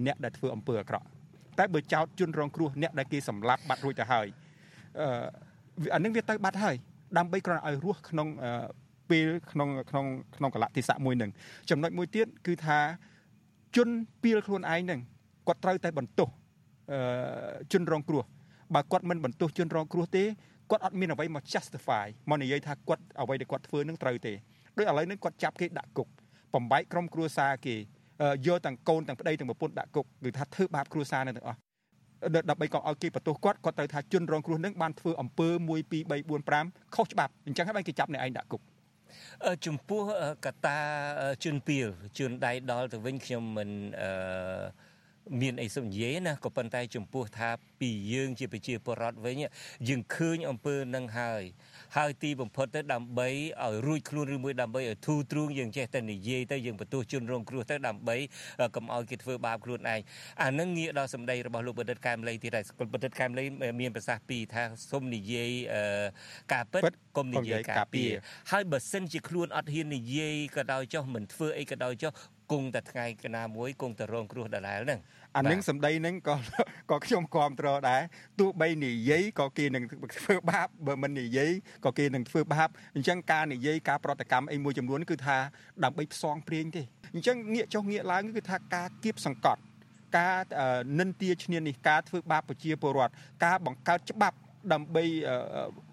[0.06, 1.06] អ្នកដែលធ្វើអំពើអាក្រក់
[1.58, 4.26] តែបើចោតជនរងគ្រោះអ្នកដែលគេសម្លាប់បាត់រួចទៅហើយ
[5.00, 6.76] អឺអានឹងវាទៅបាត់ហើយ
[7.18, 8.28] ដើម្បីគ្រាន់ឲ្យរស់ក្នុង
[9.10, 11.30] ពេលក្នុងក្នុងក្នុងកលៈទេសៈមួយនឹង
[11.70, 12.78] ចំណុចមួយទៀតគឺថា
[13.76, 13.88] ជន
[14.22, 15.00] ពីលខ្លួនឯងនឹង
[15.48, 16.28] គាត់ត្រូវតែបន្ទោស
[16.92, 16.98] អឺ
[17.72, 18.24] ជនរងគ្រោះ
[18.74, 20.24] បើគាត់មិនបន្ទោសជនរងគ្រោះទេ
[20.70, 24.32] គាត់អត់មានអ្វីមក justify មកនិយាយថាគាត់អ្វីដែលគាត់ធ្វើនឹងត្រូវទេ
[24.76, 26.08] ដូចឥឡូវនេះគាត់ចាប់គេដាក់គុក
[26.54, 27.74] បំបែកក្រុមគ្រួសារគេ
[28.46, 31.58] យកទាំងកូនទាំងប្តីទាំងប្រពន្ធដាក់គុកគឺថាធ្វើបាបគ្រួសារនឹងទាំងអស់
[32.50, 36.02] ដើម្បីកុំឲ្យគេបន្ទោសគាត់គាត់ត្រូវថាជនរងគ្រោះនឹងបានធ្វើអំពើ1 2 3
[36.50, 38.60] 4 5ខុសច្បាប់អញ្ចឹងហើយគេចាប់អ្នកឯងដាក់គុក
[39.66, 40.02] ចំពោះ
[40.46, 40.78] កតា
[41.44, 43.70] ជឿនពៀលជឿនដៃដល់ទៅវិញខ្ញុំមិន
[44.02, 44.64] អឺ
[45.40, 47.50] មានអីសុំនិយាយណាក៏ប៉ុន្តែចំពោះថា
[47.80, 49.36] ពីយើងជាប្រជាពលរដ្ឋវិញ
[49.88, 51.42] យើងឃើញអំពើនឹងហើយ
[51.96, 53.28] ហើយទីបំផុតទៅដើម្បី
[53.64, 58.16] ឲ្យរួចខ្លួនឬមួយដើម្បីឲ្យធូរទ្រូងយើងចេះតែនិយាយទៅយើងបន្ទោសជនរងគ្រោះទៅដើម្បី
[58.76, 60.00] កុំឲ្យគេធ្វើបាបខ្លួនឯង
[60.42, 63.44] អានឹងងាកដល់សម្ដីរបស់លោកបណ្ឌិតកែមលីទៀតហើយបណ្ឌិតកែមលី
[63.80, 65.50] មានប្រសាសន៍ពីរថាសូមនិយាយ
[66.52, 66.82] ការពិត
[67.16, 68.10] កុំនិយាយការពារ
[68.52, 72.12] ហើយបើសិនជាខ្លួនអត់ហ៊ាននិយាយក៏ដោយចុះមិនធ្វើអីក៏ដោយចុះ
[72.52, 75.00] គង់តែថ្ងៃកណាមួយគង់តែរងគ្រោះដដែលហ្នឹង
[75.36, 76.34] អានឹងសម្ដីហ្នឹងក៏
[76.90, 78.02] ក៏ខ្ញុំគ្រប់គ្រងដែរ
[78.40, 79.84] ទោះបីនិយាយក៏គេនឹង
[80.20, 81.50] ធ្វើបាបបើមិននិយាយ
[81.84, 85.36] ក៏គេនឹងធ្វើបាបអញ្ចឹងការនិយាយការប្រតិកម្មអីមួយចំនួនគឺថា
[85.84, 86.82] ដើម្បីផ្សងព្រៀងទេ
[87.14, 89.60] អញ្ចឹងងាកចុះងាកឡើងគឺថាការគៀបសង្កត់
[90.18, 90.38] ការ
[91.00, 93.12] និន្ទាឈ្នានេះការធ្វើបាបប្រជាពលរដ្ឋ
[93.44, 94.36] ការបង្កើតច្បាប់
[94.72, 95.04] ដើម្បី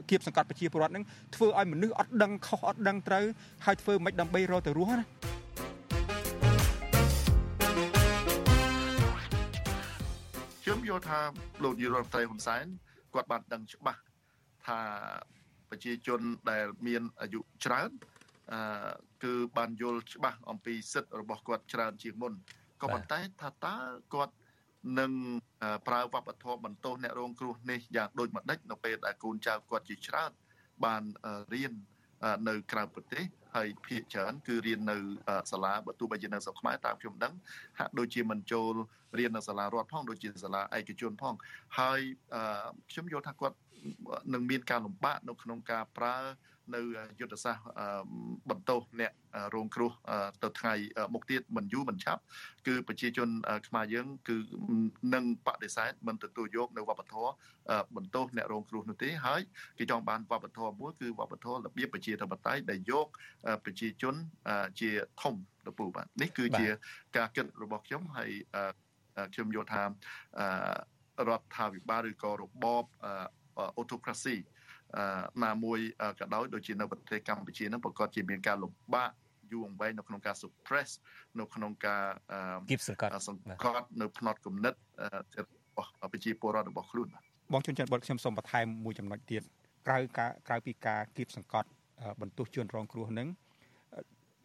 [0.09, 3.25] គៀបសង្កត់ប្រជាពលរដ្ឋនឹងធ្វើឲ្យមនុស្សអត់ដឹងខុសអត់ដឹងត្រូវ
[3.65, 5.05] ហើយធ្វើមិនដើម្បីរកទៅរស់ណា
[10.89, 11.19] យល់ថា
[11.63, 12.65] លោកនាយរដ្ឋមន្ត្រីហ៊ុនសែន
[13.13, 14.01] គាត់បានដឹងច្បាស់
[14.65, 14.79] ថា
[15.69, 17.91] ប្រជាជនដែលមានអាយុច្រើន
[18.51, 18.91] អឺ
[19.23, 22.33] គឺបានយល់ច្បាស់អំពីសិទ្ធិរបស់គាត់ច្រើនជាងមុន
[22.81, 23.75] ក៏ប៉ុន្តែថាតើ
[24.13, 24.35] គាត់
[24.99, 25.11] នឹង
[25.87, 30.31] ប្រើវប្បធម៌បន្ទោសអ្នករងគ្រោះនេះយ៉ាងដូចម្ដេចនៅពេលដែលកូនចៅគាត់ជាច្រើន
[30.85, 31.03] បាន
[31.53, 31.73] រៀន
[32.47, 33.23] នៅក្រៅប្រទេស
[33.55, 34.97] ហើយភាគច្រើនគឺរៀននៅ
[35.51, 37.33] សាលាបើទោះបីជានៅស្រុកខ្មែរតាមខ្ញុំដឹង
[37.79, 38.73] ហាក់ដូចជាមិនចូល
[39.19, 41.35] រៀននៅសាលារដ្ឋផងដូចជាសាលាឯកជនផង
[41.79, 41.99] ហើយ
[42.91, 43.57] ខ្ញុំយល់ថាគាត់
[44.33, 46.15] នឹងមានការលំបាកនៅក្នុងការប្រើ
[46.75, 46.81] នៅ
[47.19, 47.65] យុទ្ធសាស្ត្រ
[48.49, 49.11] បន្ទោសអ្នក
[49.55, 49.91] រងគ្រោះ
[50.43, 50.73] ទៅថ្ងៃ
[51.13, 52.21] មុខទៀតមិនយូរមិនឆាប់
[52.67, 53.29] គឺប្រជាជន
[53.67, 54.37] ខ្មែរយើងគឺ
[55.13, 57.31] នឹងបដិសេធមិនទទួលយកនៅវប្បធម៌
[57.95, 59.41] បន្ទោសអ្នករងគ្រោះនោះទេហើយ
[59.77, 63.07] គេចង់បានវប្បធម៌មួយគឺវប្បធម៌របៀបប្រជាធិបតេយ្យដែលយក
[63.65, 64.15] ប្រជាជន
[64.79, 64.89] ជា
[65.21, 66.67] ធំទៅពូបាទនេះគឺជា
[67.17, 68.31] ការគិតរបស់ខ្ញុំហើយ
[69.33, 69.87] ខ្ញុំយល់ថារ
[71.39, 72.85] ដ្ឋាភិបាលឬក៏របប
[73.79, 74.60] autocracy ណា
[75.63, 75.79] មួយ
[76.19, 79.11] ក៏ដោយដូចជានៅប្រទេសកម្ពុជានឹងប្រកាសជាមានការលំបាក
[79.51, 80.89] យូរអង្វែងនៅក្នុងការ suppress
[81.39, 82.03] នៅក្នុងការ
[82.71, 84.73] គៀបសង្កត់សង្កត់នៅផ្នត់គំនិត
[85.37, 85.41] រ
[85.75, 87.07] បស់ប្រជាពលរដ្ឋរបស់ខ្លួន
[87.53, 89.41] បងជួនច័ន្ទបុតខ្ញុំសូមបន្ថែមមួយចំណុចទៀត
[89.87, 91.69] ក្រៅការក្រៅពីការគៀបសង្កត់
[92.21, 93.27] បន្ទុះជនរងគ្រោះនឹង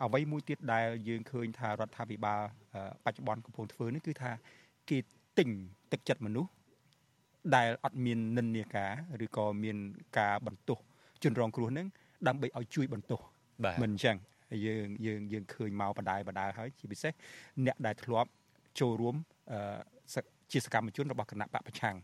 [0.05, 2.41] អ្វីមួយទៀតដែលយើងឃើញថារដ្ឋាភិបាល
[3.05, 4.31] បច្ចុប្បន្នកំពុងធ្វើនេះគឺថា
[4.91, 4.99] គេ
[5.39, 5.49] ទិញ
[5.93, 6.51] ទឹកចិត្តមនុស្ស
[7.55, 8.91] ដែលអត់មាននិន្នាការ
[9.25, 9.77] ឬក៏មាន
[10.19, 10.79] ការបន្ទោស
[11.23, 11.87] ជនរងគ្រោះនឹង
[12.29, 13.21] ដើម្បីឲ្យជួយបន្ទោស
[13.83, 14.17] មិនអញ្ចឹង
[14.67, 17.13] យើងយើងយើងឃើញមកបដាយបដាហើយជាពិសេស
[17.67, 18.31] អ្នកដែលធ្លាប់
[18.81, 19.17] ចូលរួម
[20.53, 21.97] ជាសកម្មជនរបស់គណៈបកប្រឆាំង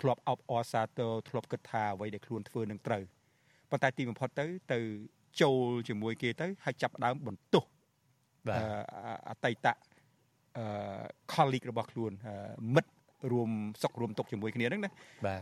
[0.00, 3.02] ធ្លាប់អបអរសាទរធ្លាប់គិតថាអ្វីដែលខ្លួនធ្វើនឹងត្រូវ
[3.70, 4.78] ប៉ុន្តែទីបំផុតទៅទៅ
[5.42, 7.64] ចូលជាមួយគេទៅហើយចាប់ដើមបន្ទោស
[9.28, 9.66] អតីត
[10.56, 10.64] អឺ
[11.32, 12.12] colleague របស់ខ្លួន
[12.74, 12.90] មិត្ត
[13.32, 13.50] រួម
[13.82, 14.90] សុខរួមទុកជាមួយគ្នាហ្នឹងណា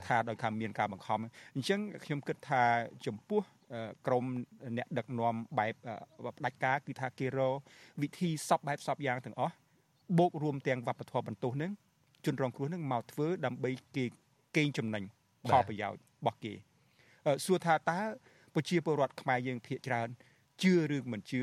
[0.09, 1.19] ថាដោយខាងមានការបង្ខំ
[1.55, 2.63] អញ្ចឹងខ្ញុំគិតថា
[3.07, 3.41] ចំពោះ
[4.07, 4.25] ក្រម
[4.77, 5.75] អ្នកដឹកនាំបែប
[6.39, 7.41] ផ្ដាច់ការគឺថាគេរ
[8.03, 9.55] វិធីសពបែបសពយ៉ាងទាំងអស់
[10.19, 11.73] បូករួមទាំងវប្បធម៌បន្ទោសហ្នឹង
[12.25, 14.05] ជនរងគ្រោះហ្នឹងមកធ្វើដើម្បីគេ
[14.57, 15.05] កេងចំណេញ
[15.49, 16.53] ផលប្រយោជន៍របស់គេ
[17.45, 18.01] សួរថាតើ
[18.55, 20.09] ប្រជាពលរដ្ឋខ្មែរយើងភាគច្រើន
[20.63, 21.43] ជឿឬមិនជឿ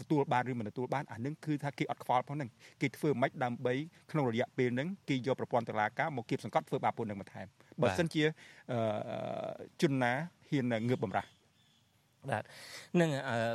[0.00, 2.50] ទទួលបានឬមិនទទួលបានអានឹងគឺថាគេអត់ខ្វល់ផងហ្នឹង
[2.80, 3.74] គេធ្វើមិនដើម្បី
[4.10, 7.46] ក្នុងរយៈពេលហ្នឹងគេយកប្រព័ន្ធតុលាការមកគៀបសង្កត់ធ្វើបាបពួកនឹងបន្ថែម
[7.82, 8.22] បើមិនជា
[9.82, 10.12] ជនណា
[10.48, 11.28] ហ៊ានងើបបំរាស់
[12.30, 12.42] បាទ
[13.00, 13.10] នឹង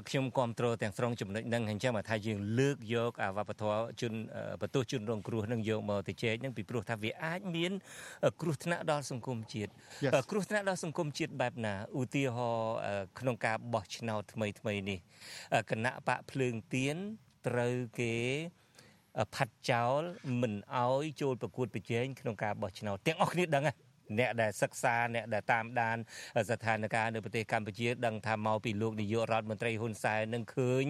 [0.10, 4.14] ខ្ញុំគ្រប់គ្រងទាំងស្រុងចំណុចហ្នឹងអញ្ចឹងមកថាយើងលើកយកអាវប្បធម៌ជន
[4.62, 7.72] បន្ទោសជនរងគ្រោះនឹងយកមកទៅចែកហ្នឹងពីព្រោះថាវាអាចមាន
[8.42, 9.72] គ្រោះថ្នាក់ដល់សង្គមជាតិ
[10.32, 12.76] គ្រោះថ្នាក់ដល់សង្គមជាតិបែបណាឧទាហរណ៍
[13.20, 15.00] ក្នុងការបោះឆ្នោតថ្មីថ្មីនេះ
[15.70, 16.98] គណៈបកភ្លើងទៀន
[17.48, 18.14] ត្រូវគេ
[19.36, 20.02] ផាត់ចោល
[20.42, 23.89] មិនអោយចូលប្រកួតប្រជែងក្នុងការបោះឆ្នោតទាំងអស់គ្នាដឹងហ្នឹង
[24.20, 25.98] អ្នកដែលសិក្សាអ្នកដែលតាមដាន
[26.50, 30.86] ស្ថានភាពនៅប្រទេសកម្ពុជាដឹងថាមកពីលោកនាយករដ្ឋមន្ត្រីហ៊ុនសែននឹងឃើញ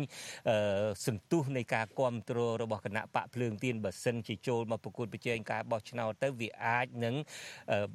[1.08, 7.15] សន្ទុះនៃការគ្រប់គ្រងរបស់គណៈបកភ្លើងទៀនបើសិនជាចូលមកប្រកួតប្រជែងការបោះឆ្នោតទៅវាអាចនឹង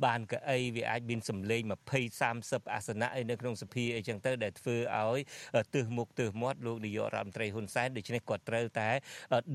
[0.05, 1.75] បានកៅអីវាអាចមានសម្លេង20
[2.21, 5.19] 30អាសនៈអីនៅក្នុងសភាអីចឹងទៅដែលធ្វើឲ្យ
[5.75, 8.91] ទើសមុខទើសមាត់លោកនាយករដ្ឋមន្ត្រីហ៊ុនសែនដូច្នេះគាត់ត្រូវតែ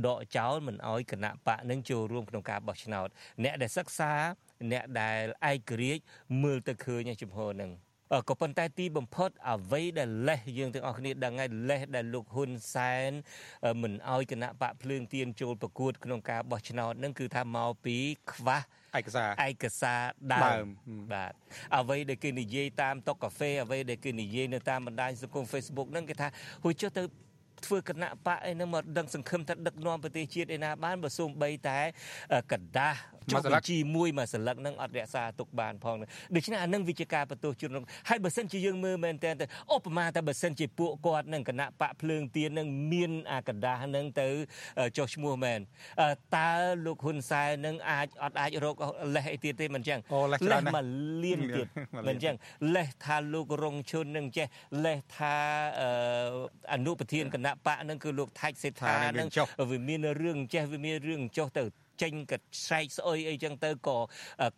[0.08, 3.08] ដកចោលមិនឲ្យគណៈបកនឹងចូលរួមក្នុងការបោះឆ្នោត
[3.44, 4.14] អ្នកដែលសិក្សា
[4.72, 6.02] អ្នកដែលឯករាជ្យ
[6.44, 7.72] មើលទៅឃើញជំហរនឹង
[8.30, 13.12] ក៏ប៉ុន្តែទីបំផុតអ្វីដែលលេះយើងទាំងអស់គ្នាដឹងហើយលេះដែលលោកហ៊ុនសែន
[13.82, 17.98] មិនអោយគណៈបកភ្លើងទៀនចូលប្រកួតក្នុងការបោះឆ្នោតនឹងគឺថាមកពី
[18.32, 18.60] ខ្វះ
[19.00, 20.02] ឯកសារឯកសារ
[20.34, 20.66] ដើម
[21.12, 21.34] បាទ
[21.78, 26.28] អ្វីដែលគេនិយាយតាមតុកកាហ្វេអ្វីដែលគេនិយាយនៅតាមបណ្ដាញសង្គម Facebook ហ្នឹងគេថា
[26.64, 27.04] ហួចចុះទៅ
[27.66, 31.80] ធ្វើគណៈបកអីនឹងមកដឹងសង្ឃឹមថាដឹកនាំប្រទេសជាតិឯណាបានបើសូម្បីតែ
[32.52, 33.00] កដាស់
[33.32, 35.98] ចុះបញ្ជីមួយមួយសន្លឹកនឹងអត់រក្សាទុកបានផង
[36.36, 37.70] ដូច្នេះអានឹងវិជាការបន្ទោសជន
[38.10, 39.32] ហើយបើសិនជាយើងមើលមែនតើ
[39.76, 44.28] ឧបមាតែបើសិនជាពួកគាត់នឹងគណៈបកភ្លើងទៀននឹងមានអាកដាស់នឹងទៅ
[44.98, 45.60] ចុះឈ្មោះមែន
[46.38, 46.52] តើ
[46.86, 48.76] លោកហ៊ុនសែននឹងអាចអត់អាចរក
[49.16, 50.00] លេសអីទៀតទេមិនចឹង
[50.32, 50.42] លេស
[50.76, 50.86] មក
[51.24, 51.68] លៀនទៀត
[52.08, 52.36] មិនចឹង
[52.76, 54.48] លេសថាលោករងឈុននឹងចេះ
[54.86, 55.36] លេសថា
[56.74, 59.28] អនុប្រធានគណៈបកនឹងគឺលោកថៃសេដ្ឋានឹង
[59.72, 61.64] វាមានរឿងចេះវាមានរឿងចុះទៅ
[62.02, 63.98] ចេញក៏ស្រែកស្អុយអីចឹងទៅក៏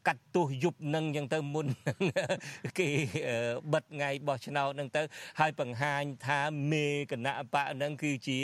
[0.08, 1.68] កាត់ទោសយប់នឹងចឹងទៅមុន
[2.80, 2.90] គេ
[3.74, 5.02] បិទថ្ងៃបោះឆ្នោតនឹងទៅ
[5.40, 6.40] ហើយបង្ហាញថា
[6.72, 8.40] មេគណៈបកនឹងគឺជា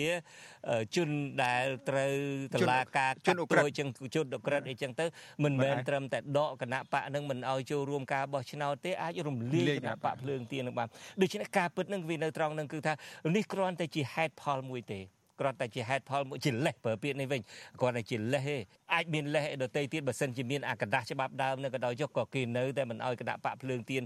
[0.95, 1.09] ជន
[1.43, 2.13] ដែលត្រូវ
[2.55, 5.05] តឡាការកាត់ទោសចឹងជនអក្រិតអីចឹងទៅ
[5.43, 10.87] មិនមែនត្រឹមតែដកគណៈបកនឹងមិនឲ្យចូលរួមការបោះឆ្នោតទេអាចរំលាយគណៈបកភ្លើងទៀននឹងបាន
[11.21, 12.93] ដូច្នេះការពិតនឹងវានៅត្រង់នឹងគឺថា
[13.35, 15.01] នេះគ្រាន់តែជាហេតុផលមួយទេ
[15.39, 17.41] គ្រាន់តែជាហេតុផលមួយជាលេសប្រើពាក្យនេះវិញ
[17.81, 18.57] គ្រាន់តែជាលេសទេ
[18.93, 24.01] អាចមានលេសដតីទៀតបើសិនជាមានអាកដាស់ច្បាប់ដើមនឹងក៏ដោយចុះក៏គេនៅតែមិនអោយគណៈបកភ្លើងទៀន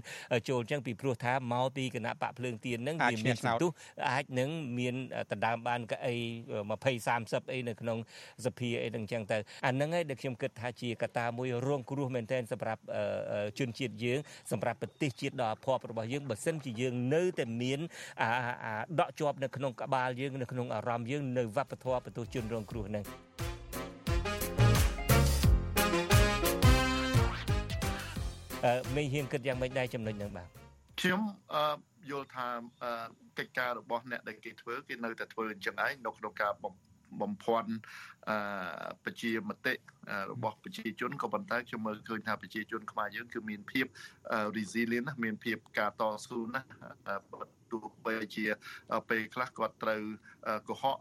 [0.48, 3.70] ចូលអញ្ចឹងពីព្រោះថាមកពីគណៈបកភ្លើងទៀននឹងវាមានសន្ទុះ
[4.10, 4.94] អាចនឹងមាន
[5.32, 6.14] ដណ្ដើមបានកៅអី
[6.62, 7.98] 20 30អីនៅក្នុង
[8.46, 12.82] សភាអីនឹងអញ្ចឹងទៅអាហ្នឹងឯងដែលខ្ញុំគិតថាជាកត្តាមួយរងគ្រោះមែនទែនសម្រាប់
[13.58, 14.18] ជនជាតិយើង
[14.52, 17.80] សម្រាប់ប្រទេសជាតិដ៏អភ័ព្វរបស់យើងបើសិនជាយើងនៅតែមាន
[18.20, 18.30] អា
[19.00, 23.04] ដកជាប់នៅក្នុងក្បាលយើងនៅក្នុងអារម្មណ៍យើងនៅវប្បធម៌បន្ទោសជនរងគ្រោះហ្នឹង
[28.64, 30.48] អឺមេហ៊ានគិតយ៉ាងម៉េចដែរចំណុចហ្នឹងបាទ
[31.00, 31.20] ខ្ញុំ
[31.54, 31.64] អឺ
[32.10, 32.46] យល់ថា
[33.38, 36.74] កិច្ចការរបស់អ្នកដែលគេធ្វើគេនៅតែធ្វើអញ្ចឹងឯងនៅក្នុងការបំ
[37.20, 37.72] បំភាន់
[38.28, 39.74] អឺប្រជាមតិ
[40.32, 43.86] របស់ប្រជាជនក៏ប៉ុន្តែខ្ញុំមើលឃើញថាប្រជាជនខ្មែរយើងគឺមានភាព
[44.56, 46.62] resilient ណាមានភាពការតស៊ូណា
[47.72, 48.44] ទោះបីជា
[49.10, 50.02] ពេលខ្លះគាត់ត្រូវ
[50.68, 50.96] កុហក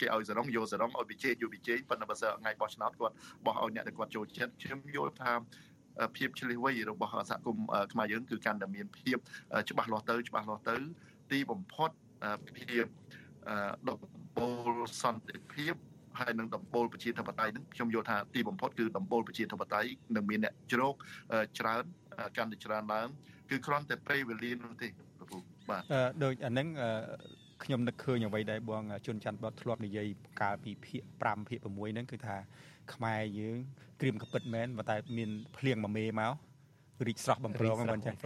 [0.00, 3.14] គេឲ្យសរងយកសរងឲ្យវិជ័យយកវិជ័យប៉ុន្តែបើសិនថ្ងៃបោះឆ្នោតគាត់
[3.46, 5.32] បោះឲ្យអ្នកដែលគាត់ចូលចិត្តខ្ញុំយល់ថា
[6.16, 9.16] ភាពឆ្លៀសវៃរបស់សហគមន៍ខ្មែរយើងគឺកាន់តែមានភាព
[9.70, 10.76] ច្បាស់លាស់ទៅច្បាស់លាស់ទៅ
[11.32, 11.90] ទីបំផុត
[12.56, 12.84] ភាព
[13.88, 14.25] ដំបូ
[14.76, 15.74] លសន្តិភាព
[16.20, 20.94] ហើយនឹងដំបូលប្រជាធិបតេយ្យនឹងខ្ញុំយល់ថាទីបំផុតគឺដំបូលប្រជាធិបតេយ្យនឹងមានអ្នកជ្រោក
[21.58, 21.82] ច្រើន
[22.36, 23.08] កាន់តែច្រើនឡើង
[23.50, 24.88] គឺគ្រាន់តែពេលវេលានោះទេ
[25.30, 25.38] ពូ
[25.70, 25.82] បាទ
[26.24, 26.68] ដូចអានឹង
[27.64, 30.08] ខ្ញុំនឹកឃើញអ្វីដែលបងជុនច័ន្ទបតធ្លាប់និយាយ
[30.40, 32.36] កាលពីភាគ5ភាគ6ហ្នឹងគឺថា
[32.94, 33.56] ខ្មែរយើង
[34.00, 36.32] ក្រៀមកពិតមែនតែមានភ្លៀងមួយមេមក
[37.06, 38.16] រីកស្រស់បំប្រងមិនអញ្ចឹង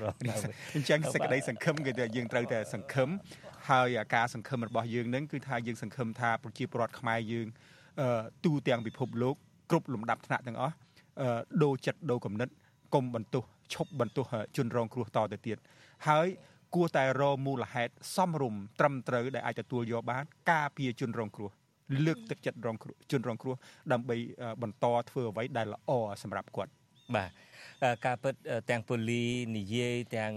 [0.77, 3.09] អញ្ចឹងសេចក្តីសង្ឃឹមគឺថាយើងត្រូវតែសង្ឃឹម
[3.71, 7.47] ហើយការសង្ឃឹមរបស់យើងនឹងគឺថាយើងសង្ឃឹមថាប្រជាពលរដ្ឋខ្មែរយើង
[8.45, 9.35] ទូទាំងពិភពលោក
[9.71, 10.75] គ្រប់លំដាប់ថ្នាក់ទាំងអស់
[11.63, 12.49] ដូរចិត្តដូរគំនិត
[12.95, 14.25] កុំបន្ទោសឈប់បន្ទោស
[14.57, 15.57] ជនរងគ្រោះតទៅទៀត
[16.09, 16.27] ហើយ
[16.75, 21.51] គួរតែរមូលហេតុសមរម្យត្រឹមត្រូវដែលអាចទទួលយកបាន ការពារជនរងគ្រោះ
[22.07, 23.55] លើកទឹកចិត្តរងគ្រោះជនរងគ្រោះ
[23.93, 24.17] ដើម្បី
[24.63, 25.91] បន្តធ្វើអ្វីដែលល្អ
[26.23, 26.73] សម្រាប់គាត់
[27.17, 27.31] បាទ
[28.07, 28.35] ការពិត
[28.71, 29.25] ទាំងពូលី
[29.57, 30.33] និយាយទាំង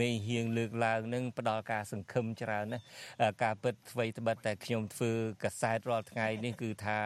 [0.00, 2.80] មេហៀងលើកឡើងនឹងផ្ដល់ការសង្ឃឹមច្រើនណា
[3.42, 5.12] ការពិតអ្វីត្បិតតែខ្ញុំធ្វើ
[5.44, 6.98] កសែតរាល់ថ្ងៃនេះគឺថា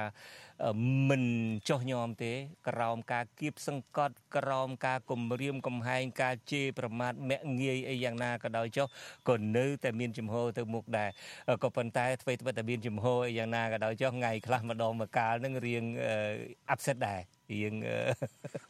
[1.09, 1.23] មិន
[1.69, 2.33] ចោះញោមទេ
[2.69, 8.87] ក្រោមការគៀបសង្កត់ក្រោមការគំរាមកំហែងការជេរប្រមាថមាក់ងាយអីយ៉ាងណាក៏ដោយចុះ
[9.29, 11.11] ក៏នៅតែមានចំហទៅមុខដែរ
[11.63, 15.85] ក៏ប៉ុន្តែអ្វីត្បិតតែមានចំហអីយ៉ាងណាក៏ដោយចុះថ្ងៃខ្លះម្ដងម្កាលនឹងរៀង
[16.73, 17.21] upset ដែរ
[17.53, 17.75] រៀង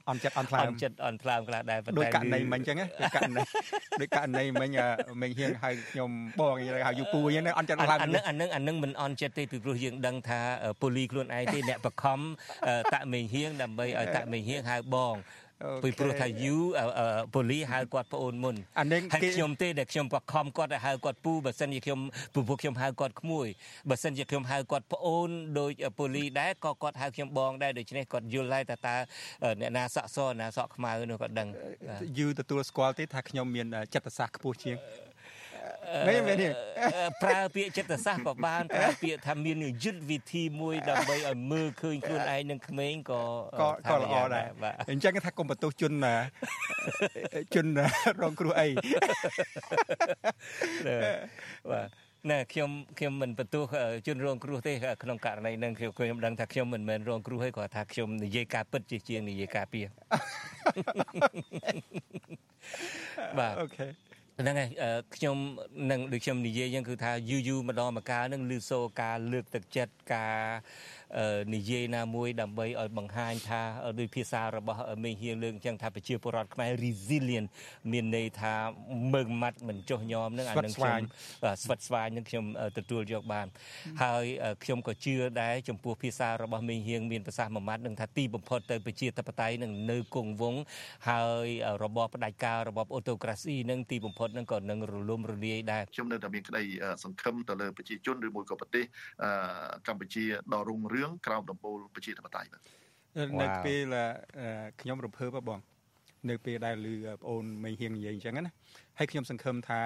[0.08, 3.40] អន់ចិត្តអន់ថ្លើមអន់ចិត្តអន់ថ្លើមខ្លះដែរប៉ុន្តែដូចករណីមិញអញ្ចឹងដូចករណី
[4.00, 4.70] ដូចករណីមិញ
[5.22, 6.54] មិញហៀងហៅខ្ញុំបង
[6.86, 10.40] ហៅយូពូអញ្ចឹងអន់ចិត្តអន់ថ្លើមអានឹងអានឹងអានឹងមិនអន់ចិត្តទេពីព្រោះយើងដឹងថា
[10.80, 12.20] ពូលីខ្លួនឯងទេអ្នកបខំ
[12.94, 15.14] តាក់មេងហៀងដើម្បីឲ្យតាក់មេងហៀងហៅបង
[15.82, 16.56] ពីព្រោះថាយូ
[17.34, 22.00] ប៉ូលីហៅគាត់ប្អូនមុនអានេះហើយខ្ញុំទេដែលខ្ញុំបខំគាត់ឲ្យហៅគាត់ពូបើសិនជាខ្ញុំ
[22.34, 23.46] ពពួកខ្ញុំហៅគាត់ក្មួយ
[23.90, 28.94] បើសិនជាខ្ញុំហៅគាត់ប្អូនដោយប៉ូលីដែរក៏គាត់ហៅខ្ញុំបងដែរដូច្នេះគាត់យល់ហើយថាតើ
[29.60, 31.48] អ្នកណាសក់សអ្នកណាសក់ខ្មៅនោះគាត់ដឹង
[32.18, 35.11] យូទទួលស្គាល់ទេថាខ្ញុំមានចិត្តសាស្ត្រខ្ពស់ជាងមែ
[36.08, 36.48] នមែនទេ
[37.22, 43.22] ប្រើពាក្យចិត្តសាស្ត្រក៏បានប្រើពាក្យថាមានយុទ្ធវិធីមួយដើម្បីឲ្យមើលឃើញខ្លួនឯងនឹងក្មេងក៏
[43.60, 44.46] ក៏ក៏ល្អដែរ
[44.90, 45.92] អញ្ចឹងថាកុំបន្ទោសជន
[47.54, 47.66] ជន
[48.20, 48.68] រងគ្រោះអី
[51.70, 51.88] បាទ
[52.30, 53.64] ណែខ្ញុំខ្ញុំមិនបន្ទោស
[54.06, 59.80] ជនរងគ្រោះទេក្នុងករណីនឹងខ្ញុំដឹងថាខ្ញុំមិនមែនរងគ្រោះទេគាត់ថាខ្ញុំនិយាយការពិតជាជាងនិយាយការពី
[63.38, 63.86] បាទអូខេ
[64.40, 64.68] ហ្នឹងហើយ
[65.16, 65.36] ខ្ញុំ
[65.90, 70.38] នឹងដូចខ្ញុំនិយាយយ៉ាងគឺថាយូរយូរម្ដងម្កាលនឹងលឺសូរការលើកទឹកចិត្តការ
[71.54, 73.62] និយាយណាមួយដើម្បីឲ្យបង្ហាញថា
[73.98, 77.48] ដោយភាសារបស់មេហៀងលើកអញ្ចឹងថាប្រជាពលរដ្ឋខ្មែរ resilient
[77.92, 78.54] មានន័យថា
[79.14, 81.00] មើងម៉ាត់មិនចុះញោមនឹងអានឹងខ្ញុំ
[81.62, 82.44] ស្វិតស្វាញនឹងខ្ញុំ
[82.78, 83.46] ទទួលយកបាន
[84.02, 84.24] ហើយ
[84.64, 90.62] ខ្ញុំក៏ជឿដែរចំពោះភាសារបស់មេហៀងមានប្រសាសន៍មួយម៉ាត់នឹងថាទីបំផុតទៅប្រជាធិបតេយ្យនឹងនៅគង់វង្ស
[91.08, 91.48] ហើយ
[91.82, 96.62] របបផ្ដាច់ការរបបអូតូក្រាស៊ីនឹងទីបំផុតនឹងក៏នឹងរលំរលាយដែរខ្ញុំនៅតែមានក្តី
[97.04, 98.84] សង្ឃឹមទៅលើប្រជាជនឬមួយក៏ប្រទេស
[99.86, 102.62] កម្ពុជាដ៏រុងរឿងក្រោមដំបូលប្រជាធិបតេយ្យបាទ
[103.42, 103.94] នៅពេល
[104.80, 105.60] ខ្ញុំរំភើបបង
[106.30, 108.52] នៅពេលដែលឮប្អូនមេងហៀងនិយាយអញ្ចឹងណា
[108.98, 109.80] ហើយខ្ញុំសង្ឃឹមថា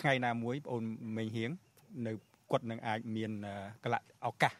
[0.00, 0.84] ថ្ងៃណាមួយប្អូន
[1.16, 1.50] មេងហៀង
[2.06, 2.12] នៅ
[2.50, 3.30] គាត់នឹងអាចមាន
[3.84, 4.52] កលៈឱកាស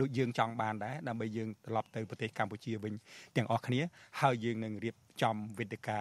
[0.00, 2.94] ដូចយើងចង់បានដែរដើម្បីយើងត្រឡប់ទៅប្រទេសកម្ពុជាវិញ
[3.36, 3.80] ទាំងអស់គ្នា
[4.20, 5.98] ហើយយើងនឹងរៀបចំវេទិកា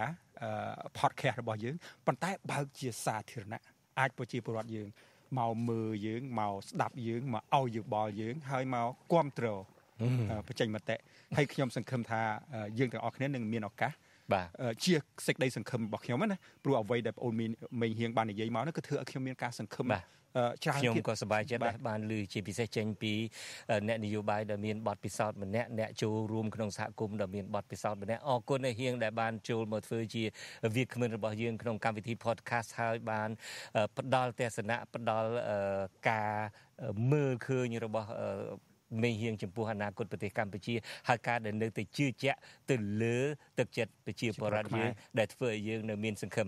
[0.97, 3.61] podcast របស់យើងប៉ុន្តែបើកជាសាធារណៈ
[3.99, 4.87] អាចប្រជាពលរដ្ឋយើង
[5.37, 9.59] មកមើលយើងមកស្ដាប់យើងមកឲ្យយោបល់យើងហើយមកគ្រប់គ្រង
[10.47, 10.95] បញ្ចេញមតិ
[11.35, 12.21] ហើយខ្ញុំសង្ឃឹមថា
[12.79, 13.91] យើងទាំងអស់គ្នានឹងមានឱកាស
[14.33, 14.47] បាទ
[14.83, 14.93] ជា
[15.27, 23.13] សេចក្តីសង្ឃឹមរបស់ខ្ញុំណាព្រោះអ្វីដែលបងអូនមានមេងហៀងបាននិយាយមកនោះគឺធ្វើឲ្យខ្ញុំមានការសង្ឃឹមច្រើនខ្ញុំក៏សប្បាយចិត្តដែរបានឮជាពិសេសចេញពី
[23.87, 30.23] អ្នកនយោបាយដែលមានបទពិសោធន៍ម្នាក់អ្នកចូលរួមក្នុងសហគមន៍ដែលមានបទពិសោធន៍ម្នាក់អរគុណឲ្យហៀងដែលបានចូលមកធ្វើជា
[30.75, 33.29] វាគ្មិនរបស់យើងក្នុងកម្មវិធី podcast ហើយបាន
[33.97, 35.29] ផ្ដល់ទស្សនៈផ្ដល់
[36.09, 36.33] ការ
[37.11, 38.09] មើលឃើញរបស់
[39.01, 40.75] មេហៀងចំពោះអនាគតប្រទេសកម្ពុជា
[41.07, 42.37] ហើយការដែលនៅតែជឿជាក់
[42.69, 43.17] ទៅលើ
[43.59, 46.47] ទឹកចិត្តប្រជាពលរដ្ឋយើងដែលធ្វើឲ្យយើងនៅមានសង្ឃឹម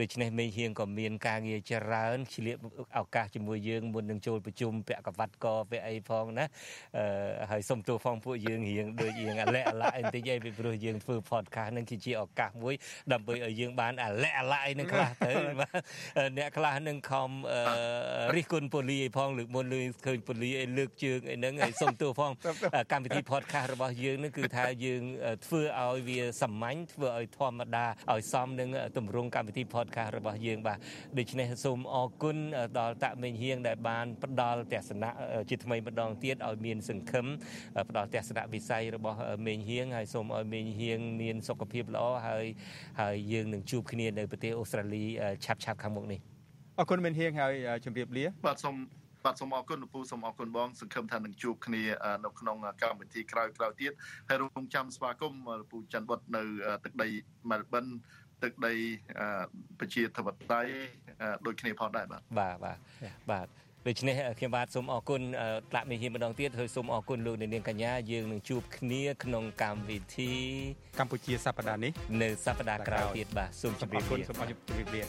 [0.00, 2.56] ដូច្នេះមេហៀងក៏មានការងារច្រើនឆ្លៀត
[2.98, 6.46] ឱកាសជាមួយយើងមុននឹងចូលប្រជុំពាក់កវ៉ាត់កពាក់អីផងណា
[6.96, 12.74] អឺហើយសុំទោសផងពួកយើងរៀងដូចរៀងអាឡែអាឡាបន្តិចឯងពីព្រោះយើងធ្វើ podcast នឹងគឺជាឱកាសមួយ
[13.12, 15.32] ដើម្បីឲ្យយើងបានអាឡែអាឡានឹងខ្លះទៅ
[16.38, 17.30] អ្នកខ្លះនឹងខំ
[18.36, 22.32] រិះគន់ពូលីឯផងលើកមុនលើឃើញពូលីឯលើកជើងឯហ្នឹងហើយសុំទោសផង
[22.92, 25.02] កម្មវិធី podcast របស់យើងនឹងគឺថាយើង
[25.46, 30.78] ធ្វើឲ្យវាសាមញ្ញធ្វើឲ្យធម្មតាឲ្យសមនឹងទម្រង់កម្មវិធី podcast podcast របស់យើងបាទ
[31.18, 32.36] ដូច្នេះសូមអរគុណ
[32.78, 35.10] ដល់តាក់មេងហៀងដែលបានផ្ដល់ទស្សនៈ
[35.50, 37.26] ជាថ្មីម្ដងទៀតឲ្យមានសង្ឃឹម
[37.88, 42.46] ផ្ដល់ទស្សនៈវិស័យរបស់មេងហៀងហើយសូមឲ្យមេងហៀងមានសុខភាពល្អហើយ
[43.00, 45.04] ហើយយើងនឹងជួបគ្នានៅប្រទេសអូស្ត្រាលី
[45.44, 46.20] ឆាប់ឆាប់ខាងមុខនេះ
[46.78, 47.52] អរគុណមេងហៀងហើយ
[47.84, 48.76] ជម្រាបលាបាទសូម
[49.26, 51.82] បាទសូមអរគុណលោកពូសូមអរគុណបងសង្ឃឹមថានឹងជួបគ្នា
[52.24, 53.92] នៅក្នុងកម្មវិធីក្រោយៗទៀត
[54.28, 56.42] ហើយរងចាំស្វាគមន៍លោកពូច័ន្ទបុតនៅ
[56.84, 57.08] ទឹកដី
[57.50, 57.84] មែលប៊ន
[58.42, 58.74] ទឹកដី
[59.80, 60.72] ប្រជាធិបតេយ្យ
[61.46, 62.78] ដូចគ្នាផងដែរបាទបាទបាទ
[63.30, 63.46] បាទ
[63.86, 65.20] ដូច្នេះខ្ញុំបាទសូមអរគុណ
[65.74, 70.32] តាក់មីហ៊ីម្ដងទៀតហើយសូមអរគុណលោកនាងកញ្ញាយើងនឹងជួបគ្នាក្នុងកម្មវិធី
[70.98, 75.02] កម្ពុជាសប្តាហ៍នេះនៅសប្តាហ៍ក្រោយទៀតបាទសូមជម្រាបលាសូមអរគុណសូមជម្រាបលា